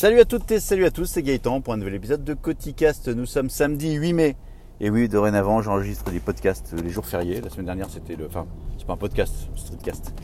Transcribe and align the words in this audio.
Salut 0.00 0.20
à 0.20 0.24
toutes 0.24 0.50
et 0.50 0.60
salut 0.60 0.86
à 0.86 0.90
tous, 0.90 1.04
c'est 1.04 1.22
Gaëtan 1.22 1.60
pour 1.60 1.74
un 1.74 1.76
nouvel 1.76 1.94
épisode 1.94 2.24
de 2.24 2.32
Coticast. 2.32 3.08
Nous 3.08 3.26
sommes 3.26 3.50
samedi 3.50 3.92
8 3.92 4.14
mai. 4.14 4.36
Et 4.80 4.88
oui, 4.88 5.10
dorénavant, 5.10 5.60
j'enregistre 5.60 6.10
des 6.10 6.20
podcasts 6.20 6.74
les 6.82 6.88
jours 6.88 7.04
fériés. 7.04 7.42
La 7.42 7.50
semaine 7.50 7.66
dernière, 7.66 7.90
c'était 7.90 8.16
le. 8.16 8.24
Enfin, 8.24 8.46
c'est 8.78 8.86
pas 8.86 8.94
un 8.94 8.96
podcast, 8.96 9.34
c'est 9.38 9.52
un 9.52 9.56
streetcast. 9.62 10.14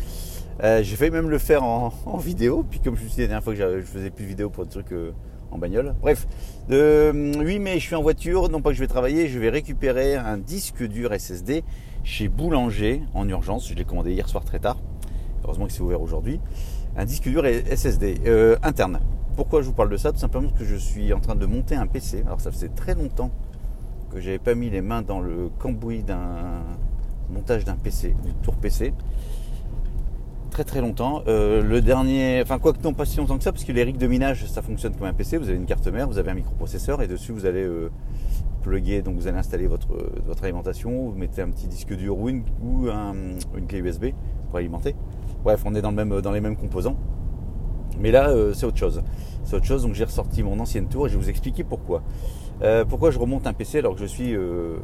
Euh, 0.62 0.82
j'ai 0.82 0.96
failli 0.96 1.10
même 1.10 1.28
le 1.28 1.36
faire 1.36 1.62
en, 1.62 1.90
vidéo. 2.16 2.64
Puis, 2.70 2.80
comme 2.80 2.96
je 2.96 3.02
me 3.02 3.06
suis 3.08 3.16
dit 3.16 3.20
la 3.20 3.26
dernière 3.26 3.44
fois 3.44 3.54
que 3.54 3.80
je 3.80 3.84
faisais 3.84 4.08
plus 4.08 4.24
de 4.24 4.28
vidéos 4.30 4.48
pour 4.48 4.64
des 4.64 4.70
trucs 4.70 4.92
euh, 4.92 5.12
en 5.50 5.58
bagnole. 5.58 5.94
Bref, 6.00 6.26
de 6.70 7.12
8 7.38 7.58
mai, 7.58 7.74
je 7.74 7.84
suis 7.84 7.96
en 7.96 8.02
voiture. 8.02 8.48
Non 8.48 8.62
pas 8.62 8.70
que 8.70 8.76
je 8.76 8.80
vais 8.80 8.88
travailler, 8.88 9.28
je 9.28 9.38
vais 9.38 9.50
récupérer 9.50 10.14
un 10.14 10.38
disque 10.38 10.88
dur 10.88 11.12
SSD 11.12 11.64
chez 12.02 12.28
Boulanger 12.28 13.02
en 13.12 13.28
urgence. 13.28 13.68
Je 13.68 13.74
l'ai 13.74 13.84
commandé 13.84 14.14
hier 14.14 14.26
soir 14.26 14.42
très 14.42 14.58
tard. 14.58 14.78
Heureusement 15.44 15.66
que 15.66 15.72
c'est 15.72 15.82
ouvert 15.82 16.00
aujourd'hui. 16.00 16.40
Un 16.96 17.04
disque 17.04 17.24
dur 17.24 17.44
SSD 17.44 18.22
euh, 18.24 18.56
interne. 18.62 19.00
Pourquoi 19.36 19.60
je 19.60 19.66
vous 19.66 19.74
parle 19.74 19.90
de 19.90 19.98
ça 19.98 20.12
Tout 20.12 20.18
simplement 20.18 20.48
parce 20.48 20.60
que 20.60 20.64
je 20.64 20.76
suis 20.76 21.12
en 21.12 21.20
train 21.20 21.34
de 21.34 21.44
monter 21.44 21.76
un 21.76 21.86
PC. 21.86 22.22
Alors 22.26 22.40
ça 22.40 22.50
faisait 22.50 22.70
très 22.70 22.94
longtemps 22.94 23.30
que 24.10 24.18
j'avais 24.18 24.38
pas 24.38 24.54
mis 24.54 24.70
les 24.70 24.80
mains 24.80 25.02
dans 25.02 25.20
le 25.20 25.50
cambouis 25.58 26.02
d'un 26.02 26.62
montage 27.28 27.66
d'un 27.66 27.76
PC, 27.76 28.16
du 28.24 28.32
tour 28.42 28.54
PC. 28.54 28.94
Très 30.50 30.64
très 30.64 30.80
longtemps. 30.80 31.22
Euh, 31.28 31.62
le 31.62 31.82
dernier, 31.82 32.40
enfin 32.40 32.58
quoi 32.58 32.72
que 32.72 32.82
non 32.82 32.94
pas 32.94 33.04
si 33.04 33.18
longtemps 33.18 33.36
que 33.36 33.44
ça, 33.44 33.52
parce 33.52 33.64
que 33.64 33.72
les 33.72 33.82
rigs 33.82 33.98
de 33.98 34.06
minage, 34.06 34.46
ça 34.46 34.62
fonctionne 34.62 34.94
comme 34.94 35.06
un 35.06 35.12
PC. 35.12 35.36
Vous 35.36 35.50
avez 35.50 35.58
une 35.58 35.66
carte 35.66 35.86
mère, 35.88 36.08
vous 36.08 36.16
avez 36.16 36.30
un 36.30 36.34
microprocesseur 36.34 37.02
et 37.02 37.06
dessus 37.06 37.32
vous 37.32 37.44
allez 37.44 37.62
euh, 37.62 37.90
plugger, 38.62 39.02
donc 39.02 39.16
vous 39.16 39.26
allez 39.26 39.36
installer 39.36 39.66
votre, 39.66 39.88
votre 40.24 40.44
alimentation, 40.44 41.10
vous 41.10 41.18
mettez 41.18 41.42
un 41.42 41.50
petit 41.50 41.66
disque 41.68 41.94
dur 41.94 42.18
ou 42.18 42.30
une, 42.30 42.42
ou 42.62 42.88
une 43.54 43.66
clé 43.66 43.80
USB 43.80 44.06
pour 44.48 44.56
alimenter. 44.56 44.96
Bref, 45.44 45.60
on 45.66 45.74
est 45.74 45.82
dans, 45.82 45.90
le 45.90 45.96
même, 45.96 46.22
dans 46.22 46.32
les 46.32 46.40
mêmes 46.40 46.56
composants. 46.56 46.96
Mais 47.98 48.10
là, 48.10 48.30
euh, 48.30 48.52
c'est 48.54 48.66
autre 48.66 48.78
chose. 48.78 49.02
C'est 49.44 49.56
autre 49.56 49.64
chose, 49.64 49.82
donc 49.82 49.94
j'ai 49.94 50.04
ressorti 50.04 50.42
mon 50.42 50.58
ancienne 50.58 50.88
tour 50.88 51.06
et 51.06 51.10
je 51.10 51.16
vais 51.16 51.22
vous 51.22 51.30
expliquer 51.30 51.64
pourquoi. 51.64 52.02
Euh, 52.62 52.84
pourquoi 52.84 53.10
je 53.10 53.18
remonte 53.18 53.46
un 53.46 53.52
PC 53.52 53.78
alors 53.78 53.94
que 53.94 54.00
je 54.00 54.06
suis 54.06 54.34
euh, 54.34 54.76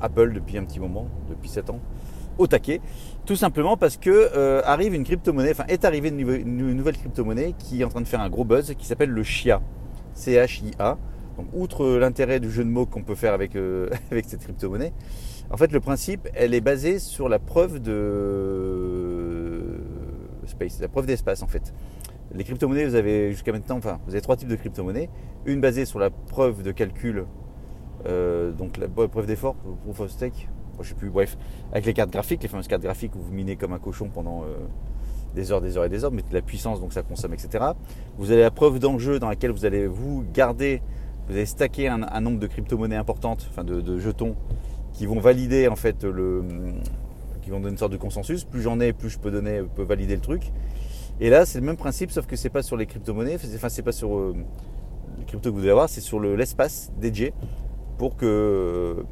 Apple 0.00 0.32
depuis 0.32 0.58
un 0.58 0.64
petit 0.64 0.80
moment, 0.80 1.06
depuis 1.28 1.48
7 1.48 1.70
ans, 1.70 1.80
au 2.38 2.46
taquet. 2.46 2.80
Tout 3.26 3.36
simplement 3.36 3.76
parce 3.76 3.96
que 3.96 4.64
arrive 4.64 4.94
une 4.94 5.04
crypto-monnaie, 5.04 5.52
enfin 5.52 5.64
est 5.68 5.84
arrivée 5.84 6.08
une, 6.08 6.74
nouvelle 6.74 6.96
crypto-monnaie 6.96 7.54
qui 7.58 7.82
est 7.82 7.84
en 7.84 7.88
train 7.88 8.00
de 8.00 8.08
faire 8.08 8.20
un 8.20 8.30
gros 8.30 8.44
buzz 8.44 8.74
qui 8.76 8.86
s'appelle 8.86 9.10
le 9.10 9.22
chia. 9.22 9.60
C-H-I-A. 10.14 10.98
Donc 11.36 11.46
outre 11.54 11.86
l'intérêt 11.98 12.40
du 12.40 12.50
jeu 12.50 12.64
de 12.64 12.68
mots 12.68 12.86
qu'on 12.86 13.02
peut 13.02 13.14
faire 13.14 13.32
avec, 13.32 13.56
avec 14.10 14.24
cette 14.26 14.40
crypto-monnaie, 14.40 14.92
en 15.50 15.56
fait 15.56 15.70
le 15.70 15.80
principe, 15.80 16.28
elle 16.34 16.52
est 16.52 16.60
basée 16.60 16.98
sur 16.98 17.28
la 17.28 17.38
preuve 17.38 17.80
de 17.80 19.80
la 20.80 20.88
preuve 20.88 21.06
d'espace 21.06 21.42
en 21.42 21.46
fait. 21.46 21.72
Les 22.32 22.44
crypto-monnaies, 22.44 22.84
vous 22.84 22.94
avez 22.94 23.32
jusqu'à 23.32 23.52
maintenant, 23.52 23.78
enfin, 23.78 23.98
vous 24.06 24.12
avez 24.12 24.20
trois 24.20 24.36
types 24.36 24.48
de 24.48 24.54
crypto-monnaies. 24.54 25.10
Une 25.46 25.60
basée 25.60 25.84
sur 25.84 25.98
la 25.98 26.10
preuve 26.10 26.62
de 26.62 26.70
calcul, 26.70 27.24
euh, 28.06 28.52
donc 28.52 28.76
la 28.76 28.86
preuve 28.88 29.26
d'effort, 29.26 29.56
proof 29.84 30.00
of 30.00 30.10
stake, 30.10 30.48
je 30.80 30.88
sais 30.88 30.94
plus, 30.94 31.10
bref, 31.10 31.36
avec 31.72 31.86
les 31.86 31.92
cartes 31.92 32.10
graphiques, 32.10 32.42
les 32.42 32.48
fameuses 32.48 32.68
cartes 32.68 32.82
graphiques 32.82 33.14
où 33.16 33.20
vous 33.20 33.32
minez 33.32 33.56
comme 33.56 33.72
un 33.72 33.78
cochon 33.78 34.08
pendant 34.12 34.42
euh, 34.42 34.46
des 35.34 35.52
heures, 35.52 35.60
des 35.60 35.76
heures 35.76 35.84
et 35.84 35.88
des 35.88 36.04
heures, 36.04 36.12
mettez 36.12 36.30
de 36.30 36.34
la 36.34 36.42
puissance, 36.42 36.80
donc 36.80 36.92
ça 36.92 37.02
consomme, 37.02 37.34
etc. 37.34 37.64
Vous 38.16 38.30
avez 38.30 38.42
la 38.42 38.50
preuve 38.50 38.78
d'enjeu 38.78 39.18
dans 39.18 39.28
laquelle 39.28 39.50
vous 39.50 39.64
allez 39.64 39.86
vous 39.86 40.24
garder, 40.32 40.82
vous 41.28 41.34
allez 41.34 41.46
stacker 41.46 41.88
un, 41.88 42.20
nombre 42.20 42.38
de 42.38 42.46
crypto-monnaies 42.46 42.96
importantes, 42.96 43.46
enfin 43.50 43.64
de, 43.64 43.98
jetons, 43.98 44.36
qui 44.92 45.06
vont 45.06 45.20
valider 45.20 45.68
en 45.68 45.76
fait 45.76 46.04
le, 46.04 46.44
qui 47.40 47.50
vont 47.50 47.60
donner 47.60 47.72
une 47.72 47.78
sorte 47.78 47.92
de 47.92 47.96
consensus. 47.96 48.44
Plus 48.44 48.62
j'en 48.62 48.80
ai, 48.80 48.92
plus 48.92 49.10
je 49.10 49.18
peux 49.18 49.30
donner, 49.30 49.62
peux 49.74 49.82
valider 49.82 50.14
le 50.14 50.22
truc. 50.22 50.52
Et 51.20 51.28
là, 51.28 51.44
c'est 51.44 51.60
le 51.60 51.66
même 51.66 51.76
principe, 51.76 52.10
sauf 52.10 52.26
que 52.26 52.36
c'est 52.36 52.48
pas 52.48 52.62
sur 52.62 52.76
les 52.76 52.86
crypto-monnaies, 52.86 53.36
enfin 53.54 53.68
c'est 53.68 53.82
pas 53.82 53.92
sur 53.92 54.16
euh, 54.16 54.34
les 55.18 55.24
cryptos 55.26 55.50
que 55.50 55.54
vous 55.54 55.60
devez 55.60 55.70
avoir, 55.70 55.88
c'est 55.88 56.00
sur 56.00 56.18
l'espace 56.18 56.90
dédié 56.98 57.34
pour 57.98 58.16
que 58.16 59.04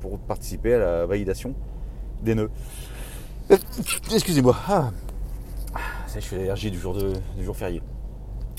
pour 0.00 0.18
participer 0.18 0.74
à 0.74 0.78
la 0.78 1.06
validation 1.06 1.54
des 2.22 2.34
nœuds. 2.34 2.50
Excusez-moi. 4.12 4.56
Ah. 4.68 4.90
Je 6.14 6.20
fais 6.20 6.36
l'énergie 6.36 6.70
du 6.70 6.78
jour 6.78 6.94
de, 6.94 7.12
du 7.36 7.44
jour 7.44 7.56
férié. 7.56 7.80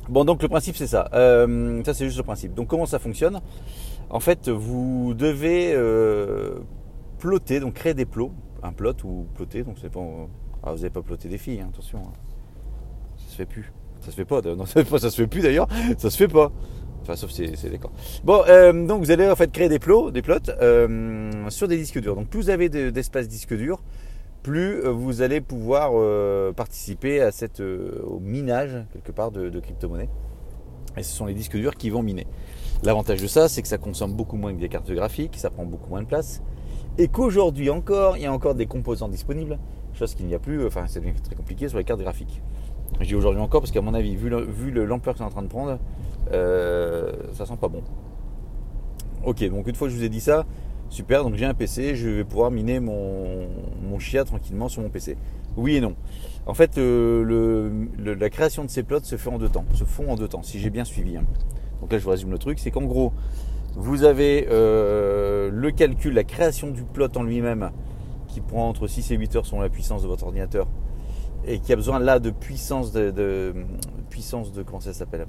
Bon, 0.08 0.26
donc 0.26 0.42
le 0.42 0.48
principe 0.48 0.76
c'est 0.76 0.88
ça. 0.88 1.10
Euh, 1.14 1.84
ça 1.84 1.94
c'est 1.94 2.06
juste 2.06 2.18
le 2.18 2.24
principe. 2.24 2.56
Donc 2.56 2.68
comment 2.68 2.88
ça 2.88 2.98
fonctionne? 2.98 3.42
En 4.10 4.20
fait, 4.20 4.50
vous 4.50 5.14
devez 5.14 5.74
euh, 5.74 6.60
plotter, 7.20 7.60
donc 7.60 7.76
créer 7.76 7.94
des 7.94 8.06
plots 8.06 8.32
un 8.64 8.74
plot 8.74 8.94
ou 9.04 9.28
ploter. 9.36 9.64
Donc 9.64 9.78
c'est 9.82 9.92
pas. 9.92 10.02
Ah, 10.64 10.72
vous 10.72 10.78
n'avez 10.78 10.90
pas 10.90 11.02
ploté 11.02 11.30
des 11.30 11.38
filles, 11.38 11.62
hein, 11.62 11.70
attention. 11.72 12.00
Hein. 12.00 12.14
Ça 13.18 13.32
se 13.32 13.36
fait 13.36 13.46
plus. 13.46 13.72
Ça 14.02 14.12
se 14.12 14.16
fait 14.16 14.26
pas. 14.26 14.42
Non, 14.42 14.66
ça, 14.66 14.84
se 14.84 15.10
fait 15.10 15.28
plus 15.28 15.42
d'ailleurs. 15.42 15.68
Ça 15.98 16.10
se 16.10 16.18
fait 16.18 16.28
pas. 16.28 16.52
Enfin, 17.02 17.16
sauf 17.16 17.32
si 17.32 17.50
c'est 17.56 17.70
d'accord. 17.70 17.92
Bon, 18.24 18.44
euh, 18.48 18.86
donc 18.86 19.00
vous 19.02 19.12
allez 19.12 19.30
en 19.30 19.36
fait 19.36 19.52
créer 19.52 19.70
des 19.70 19.80
plots, 19.80 20.12
des 20.12 20.22
plots 20.22 20.36
euh, 20.62 21.50
sur 21.50 21.68
des 21.68 21.78
disques 21.78 22.00
durs. 22.00 22.16
Donc 22.16 22.28
plus 22.28 22.42
vous 22.42 22.50
avez 22.50 22.70
d'espace 22.70 23.28
disque 23.28 23.56
dur, 23.56 23.82
plus 24.44 24.84
euh, 24.84 24.92
vous 24.92 25.22
allez 25.22 25.42
pouvoir 25.42 25.92
participer 26.56 27.22
à 27.22 27.32
cette, 27.32 27.62
au 27.62 28.20
minage 28.20 28.84
quelque 28.94 29.12
part 29.12 29.32
de, 29.32 29.50
de 29.50 29.60
crypto-monnaies. 29.60 30.10
Et 30.98 31.04
ce 31.04 31.16
sont 31.16 31.26
les 31.26 31.34
disques 31.34 31.56
durs 31.56 31.76
qui 31.76 31.90
vont 31.90 32.04
miner. 32.04 32.28
L'avantage 32.84 33.22
de 33.22 33.28
ça, 33.28 33.48
c'est 33.48 33.62
que 33.62 33.68
ça 33.68 33.78
consomme 33.78 34.14
beaucoup 34.14 34.38
moins 34.38 34.54
que 34.54 34.60
des 34.60 34.70
cartes 34.70 34.92
graphiques, 34.92 35.38
ça 35.38 35.50
prend 35.50 35.66
beaucoup 35.66 35.90
moins 35.90 36.02
de 36.02 36.08
place 36.08 36.42
et 37.00 37.08
qu'aujourd'hui 37.08 37.70
encore, 37.70 38.18
il 38.18 38.24
y 38.24 38.26
a 38.26 38.34
encore 38.34 38.56
des 38.56 38.66
composants 38.66 39.08
disponibles, 39.08 39.58
chose 39.94 40.14
qu'il 40.14 40.28
n'y 40.28 40.36
a 40.36 40.40
plus, 40.40 40.68
enfin 40.68 40.84
c'est 40.86 41.02
très 41.24 41.34
compliqué 41.34 41.70
sur 41.70 41.78
les 41.78 41.86
cartes 41.86 42.02
graphiques. 42.02 42.42
Je 43.00 43.06
dis 43.06 43.16
aujourd'hui 43.16 43.42
encore 43.42 43.62
parce 43.62 43.72
qu'à 43.72 43.82
mon 43.82 43.94
avis, 43.94 44.18
vu 44.18 44.30
l'ampleur 44.30 45.16
que 45.16 45.20
c'est 45.20 45.26
en 45.26 45.30
train 45.30 45.42
de 45.42 45.48
prendre, 45.48 45.80
euh, 46.34 47.14
ça 47.34 47.46
sent 47.46 47.58
pas 47.60 47.70
bon. 47.70 47.82
Ok, 49.26 49.44
donc 49.50 49.68
une 49.68 49.76
fois 49.76 49.88
que 49.88 49.94
je 49.94 49.98
vous 49.98 50.04
ai 50.04 50.10
dit 50.10 50.20
ça, 50.20 50.46
super, 50.90 51.24
donc 51.24 51.36
j'ai 51.36 51.46
un 51.46 51.54
PC, 51.54 51.96
je 51.96 52.10
vais 52.10 52.24
pouvoir 52.26 52.52
miner 52.52 52.82
mon, 52.82 53.48
mon 53.82 53.98
chia 53.98 54.26
tranquillement 54.26 54.68
sur 54.68 54.82
mon 54.82 54.90
PC. 54.90 55.16
Oui 55.56 55.78
et 55.78 55.82
non. 55.82 55.96
En 56.46 56.54
fait, 56.54 56.78
euh, 56.78 57.88
la 57.98 58.30
création 58.30 58.66
de 58.66 58.70
ces 58.70 58.84
plots 58.84 59.04
se 59.04 59.16
fait 59.16 59.30
en 59.30 59.38
deux 59.38 59.50
temps, 59.50 59.66
se 59.74 59.86
font 59.86 60.12
en 60.12 60.16
deux 60.16 60.28
temps, 60.28 60.44
si 60.44 60.60
j'ai 60.60 60.70
bien 60.70 60.84
suivi. 60.84 61.16
Hein. 61.16 61.24
Donc 61.80 61.94
là, 61.94 61.98
je 61.98 62.04
vous 62.04 62.10
résume 62.10 62.32
le 62.32 62.38
truc, 62.38 62.60
c'est 62.60 62.72
qu'en 62.72 62.84
gros, 62.84 63.14
vous 63.76 64.04
avez 64.04 64.48
euh, 64.50 65.50
le 65.52 65.72
calcul, 65.72 66.14
la 66.14 66.24
création 66.24 66.72
du 66.72 66.84
plot 66.84 67.16
en 67.16 67.24
lui-même 67.24 67.72
qui 68.28 68.42
prend 68.42 68.70
entre 68.70 68.88
6 68.88 69.12
et 69.12 69.16
8 69.16 69.36
heures 69.36 69.46
selon 69.46 69.62
la 69.62 69.70
puissance 69.70 70.02
de 70.02 70.08
votre 70.08 70.26
ordinateur 70.26 70.68
et 71.46 71.60
qui 71.60 71.72
a 71.74 71.76
besoin 71.76 72.00
là 72.00 72.20
de 72.20 72.30
puissance 72.30 72.92
de, 72.92 73.54
puissance 74.10 74.52
de 74.52 74.64
comment 74.64 74.80
ça 74.80 74.94
s'appelle? 74.94 75.28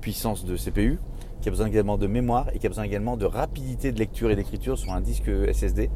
Puissance 0.00 0.44
de 0.44 0.56
CPU 0.56 0.98
qui 1.40 1.48
a 1.48 1.50
besoin 1.50 1.66
également 1.66 1.98
de 1.98 2.06
mémoire 2.06 2.48
et 2.54 2.58
qui 2.58 2.66
a 2.66 2.68
besoin 2.68 2.84
également 2.84 3.16
de 3.16 3.26
rapidité 3.26 3.92
de 3.92 3.98
lecture 3.98 4.30
et 4.30 4.36
d'écriture 4.36 4.78
sur 4.78 4.92
un 4.92 5.00
disque 5.00 5.30
SSD 5.52 5.90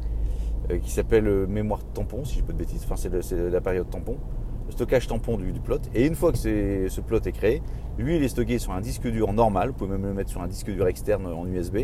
euh, 0.71 0.79
qui 0.79 0.89
s'appelle 0.91 1.27
euh, 1.27 1.47
mémoire 1.47 1.83
tampon 1.93 2.23
si 2.23 2.35
je 2.35 2.41
ne 2.41 2.47
pas 2.47 2.53
de 2.53 2.57
bêtises. 2.57 2.85
Enfin 2.85 2.95
c'est 2.95 3.33
la 3.33 3.61
période 3.61 3.89
tampon 3.89 4.17
le 4.65 4.71
stockage 4.71 5.07
tampon 5.07 5.37
du, 5.37 5.51
plot. 5.59 5.79
Et 5.93 6.05
une 6.05 6.15
fois 6.15 6.31
que 6.31 6.37
ce 6.37 7.01
plot 7.01 7.19
est 7.25 7.31
créé, 7.31 7.61
lui, 7.97 8.17
il 8.17 8.23
est 8.23 8.27
stocké 8.27 8.59
sur 8.59 8.73
un 8.73 8.81
disque 8.81 9.07
dur 9.07 9.31
normal. 9.33 9.69
Vous 9.69 9.73
pouvez 9.73 9.91
même 9.91 10.05
le 10.05 10.13
mettre 10.13 10.29
sur 10.29 10.41
un 10.41 10.47
disque 10.47 10.69
dur 10.69 10.87
externe 10.87 11.25
en 11.27 11.45
USB. 11.47 11.79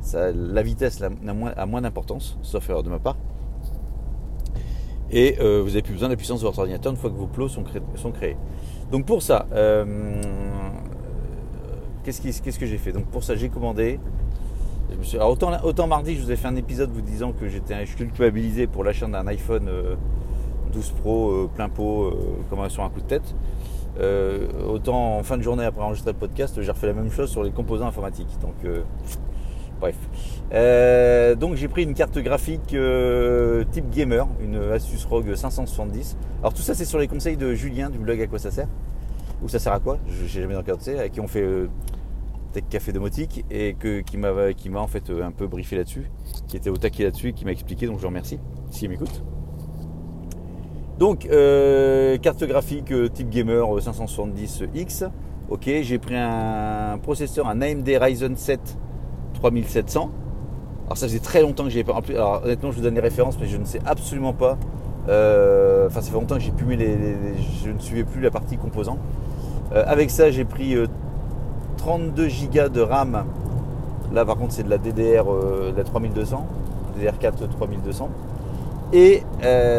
Ça, 0.00 0.30
la 0.32 0.62
vitesse 0.62 1.02
a 1.02 1.66
moins, 1.66 1.80
d'importance, 1.80 2.38
sauf 2.42 2.68
erreur 2.70 2.82
de 2.82 2.90
ma 2.90 2.98
part. 2.98 3.16
Et 5.10 5.36
euh, 5.40 5.62
vous 5.62 5.68
n'avez 5.68 5.82
plus 5.82 5.94
besoin 5.94 6.08
de 6.08 6.12
la 6.12 6.16
puissance 6.16 6.40
de 6.40 6.46
votre 6.46 6.58
ordinateur 6.58 6.92
une 6.92 6.98
fois 6.98 7.10
que 7.10 7.16
vos 7.16 7.26
plots 7.26 7.48
sont, 7.48 7.64
créés. 8.12 8.36
Donc 8.92 9.06
pour 9.06 9.22
ça, 9.22 9.46
euh, 9.52 10.20
qu'est-ce, 12.04 12.58
que 12.58 12.66
j'ai 12.66 12.78
fait? 12.78 12.92
Donc 12.92 13.06
pour 13.06 13.24
ça, 13.24 13.34
j'ai 13.34 13.48
commandé. 13.48 13.98
autant, 15.20 15.86
mardi, 15.86 16.14
je 16.14 16.22
vous 16.22 16.30
ai 16.30 16.36
fait 16.36 16.48
un 16.48 16.56
épisode 16.56 16.90
vous 16.90 17.00
disant 17.00 17.32
que 17.32 17.48
j'étais 17.48 17.82
culpabilisé 17.84 18.66
pour 18.66 18.84
l'achat 18.84 19.06
d'un 19.06 19.26
iPhone 19.26 19.68
euh, 19.68 19.96
12 20.68 20.90
Pro 21.00 21.30
euh, 21.30 21.50
plein 21.54 21.68
pot 21.68 22.04
euh, 22.04 22.14
comme 22.50 22.68
sur 22.68 22.82
un 22.82 22.90
coup 22.90 23.00
de 23.00 23.06
tête. 23.06 23.34
Euh, 24.00 24.46
autant 24.68 25.18
en 25.18 25.22
fin 25.22 25.36
de 25.36 25.42
journée 25.42 25.64
après 25.64 25.82
enregistrer 25.82 26.12
le 26.12 26.18
podcast, 26.18 26.60
j'ai 26.60 26.70
refait 26.70 26.86
la 26.86 26.92
même 26.92 27.10
chose 27.10 27.30
sur 27.30 27.42
les 27.42 27.50
composants 27.50 27.86
informatiques. 27.86 28.38
Donc 28.40 28.54
bref. 29.80 29.96
donc 31.38 31.56
j'ai 31.56 31.68
pris 31.68 31.82
une 31.82 31.94
carte 31.94 32.18
graphique 32.18 32.76
type 33.70 33.90
gamer, 33.90 34.28
une 34.40 34.56
Asus 34.72 35.04
ROG 35.08 35.34
570. 35.34 36.16
Alors 36.40 36.54
tout 36.54 36.62
ça 36.62 36.74
c'est 36.74 36.84
sur 36.84 36.98
les 36.98 37.08
conseils 37.08 37.36
de 37.36 37.54
Julien 37.54 37.90
du 37.90 37.98
blog 37.98 38.20
à 38.20 38.26
quoi 38.26 38.38
ça 38.38 38.50
sert? 38.50 38.68
Ou 39.42 39.48
ça 39.48 39.58
sert 39.58 39.72
à 39.72 39.80
quoi? 39.80 39.98
Je 40.08 40.26
sais 40.26 40.40
jamais 40.42 40.56
regardé, 40.56 40.98
à 40.98 41.08
qui 41.08 41.20
on 41.20 41.28
fait 41.28 41.46
Tech 42.52 42.64
Café 42.70 42.92
Domotique 42.92 43.44
et 43.50 43.74
que, 43.74 44.00
qui 44.00 44.16
m'a 44.16 44.80
en 44.80 44.86
fait 44.86 45.10
un 45.10 45.32
peu 45.32 45.46
briefé 45.48 45.76
là-dessus, 45.76 46.10
qui 46.46 46.56
était 46.56 46.70
au 46.70 46.76
taquet 46.76 47.04
là-dessus 47.04 47.32
qui 47.32 47.44
m'a 47.44 47.52
expliqué 47.52 47.86
donc 47.86 47.98
je 47.98 48.06
remercie 48.06 48.38
s'il 48.70 48.90
m'écoute. 48.90 49.22
Donc, 50.98 51.28
euh, 51.30 52.18
carte 52.18 52.42
graphique 52.42 52.90
euh, 52.90 53.08
type 53.08 53.30
gamer 53.30 53.64
570X. 53.78 55.04
Euh, 55.04 55.08
ok, 55.48 55.70
j'ai 55.82 55.98
pris 55.98 56.16
un 56.16 56.98
processeur, 57.00 57.46
un 57.46 57.62
AMD 57.62 57.88
Ryzen 57.88 58.34
7 58.34 58.76
3700. 59.34 60.10
Alors, 60.86 60.96
ça 60.96 61.06
faisait 61.06 61.20
très 61.20 61.42
longtemps 61.42 61.64
que 61.64 61.70
j'ai 61.70 61.84
pas. 61.84 62.00
Alors, 62.08 62.42
honnêtement, 62.42 62.72
je 62.72 62.76
vous 62.78 62.82
donne 62.82 62.96
les 62.96 63.00
références, 63.00 63.38
mais 63.38 63.46
je 63.46 63.56
ne 63.56 63.64
sais 63.64 63.80
absolument 63.86 64.32
pas 64.32 64.58
enfin, 65.86 66.02
ça 66.02 66.10
fait 66.10 66.12
longtemps 66.12 66.34
que 66.34 66.42
j'ai 66.42 66.52
les, 66.76 66.98
je 67.64 67.70
ne 67.70 67.78
suivais 67.78 68.04
plus 68.04 68.20
la 68.20 68.30
partie 68.30 68.58
composants. 68.58 68.98
Avec 69.72 70.10
ça, 70.10 70.30
j'ai 70.30 70.44
pris 70.44 70.76
32 71.78 72.28
Go 72.52 72.68
de 72.68 72.80
RAM. 72.82 73.24
Là, 74.12 74.26
par 74.26 74.36
contre, 74.36 74.52
c'est 74.52 74.64
de 74.64 74.68
la 74.68 74.76
DDR, 74.76 75.24
la 75.74 75.82
3200, 75.82 76.46
DDR4 76.98 77.48
3200. 77.48 78.10
Et 78.92 79.22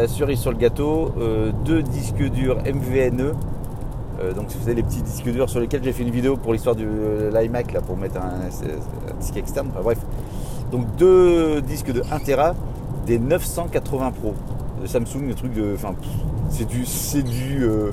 cerise 0.06 0.38
sur 0.38 0.52
le 0.52 0.56
gâteau, 0.56 1.12
deux 1.64 1.82
disques 1.82 2.22
durs 2.30 2.58
MVNE 2.58 3.34
euh, 4.20 4.32
donc, 4.32 4.48
vous 4.48 4.68
avez 4.68 4.74
les 4.74 4.82
petits 4.82 5.02
disques 5.02 5.30
durs 5.30 5.48
sur 5.48 5.60
lesquels 5.60 5.82
j'ai 5.82 5.92
fait 5.92 6.02
une 6.02 6.10
vidéo 6.10 6.36
pour 6.36 6.52
l'histoire 6.52 6.76
de 6.76 6.84
euh, 6.84 7.30
l'iMac 7.30 7.72
là, 7.72 7.80
pour 7.80 7.96
mettre 7.96 8.18
un, 8.18 8.48
disque 9.18 9.36
externe. 9.36 9.68
bref. 9.82 9.98
Donc, 10.70 10.84
deux 10.96 11.60
disques 11.62 11.92
de 11.92 12.02
1 12.10 12.18
Tera, 12.20 12.54
des 13.06 13.18
980 13.18 14.12
Pro 14.12 14.34
de 14.82 14.86
Samsung, 14.86 15.26
le 15.26 15.34
truc 15.34 15.54
de. 15.54 15.74
Enfin, 15.74 15.94
c'est 16.50 16.66
du. 16.66 16.84
C'est 16.84 17.22
du. 17.22 17.64
Euh, 17.64 17.90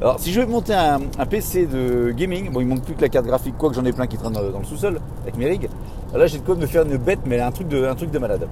alors, 0.00 0.18
si 0.18 0.32
je 0.32 0.40
vais 0.40 0.46
monter 0.46 0.74
un, 0.74 1.00
PC 1.26 1.66
de 1.66 2.12
gaming, 2.12 2.50
bon, 2.50 2.60
il 2.60 2.66
manque 2.66 2.82
plus 2.82 2.94
que 2.94 3.00
la 3.00 3.08
carte 3.08 3.26
graphique, 3.26 3.56
quoi 3.58 3.68
que 3.68 3.74
j'en 3.74 3.84
ai 3.84 3.92
plein 3.92 4.06
qui 4.06 4.16
traînent 4.16 4.32
dans, 4.32 4.42
le 4.42 4.64
sous-sol 4.64 5.00
avec 5.22 5.36
mes 5.36 5.46
rigs. 5.46 5.68
Là, 6.14 6.26
j'ai 6.26 6.38
de 6.38 6.44
quoi 6.44 6.54
me 6.54 6.66
faire 6.66 6.84
une 6.84 6.96
bête, 6.96 7.20
mais 7.26 7.40
un 7.40 7.50
truc 7.50 7.68
de, 7.68 7.84
un 7.84 7.94
truc 7.94 8.10
de 8.10 8.18
malade. 8.18 8.46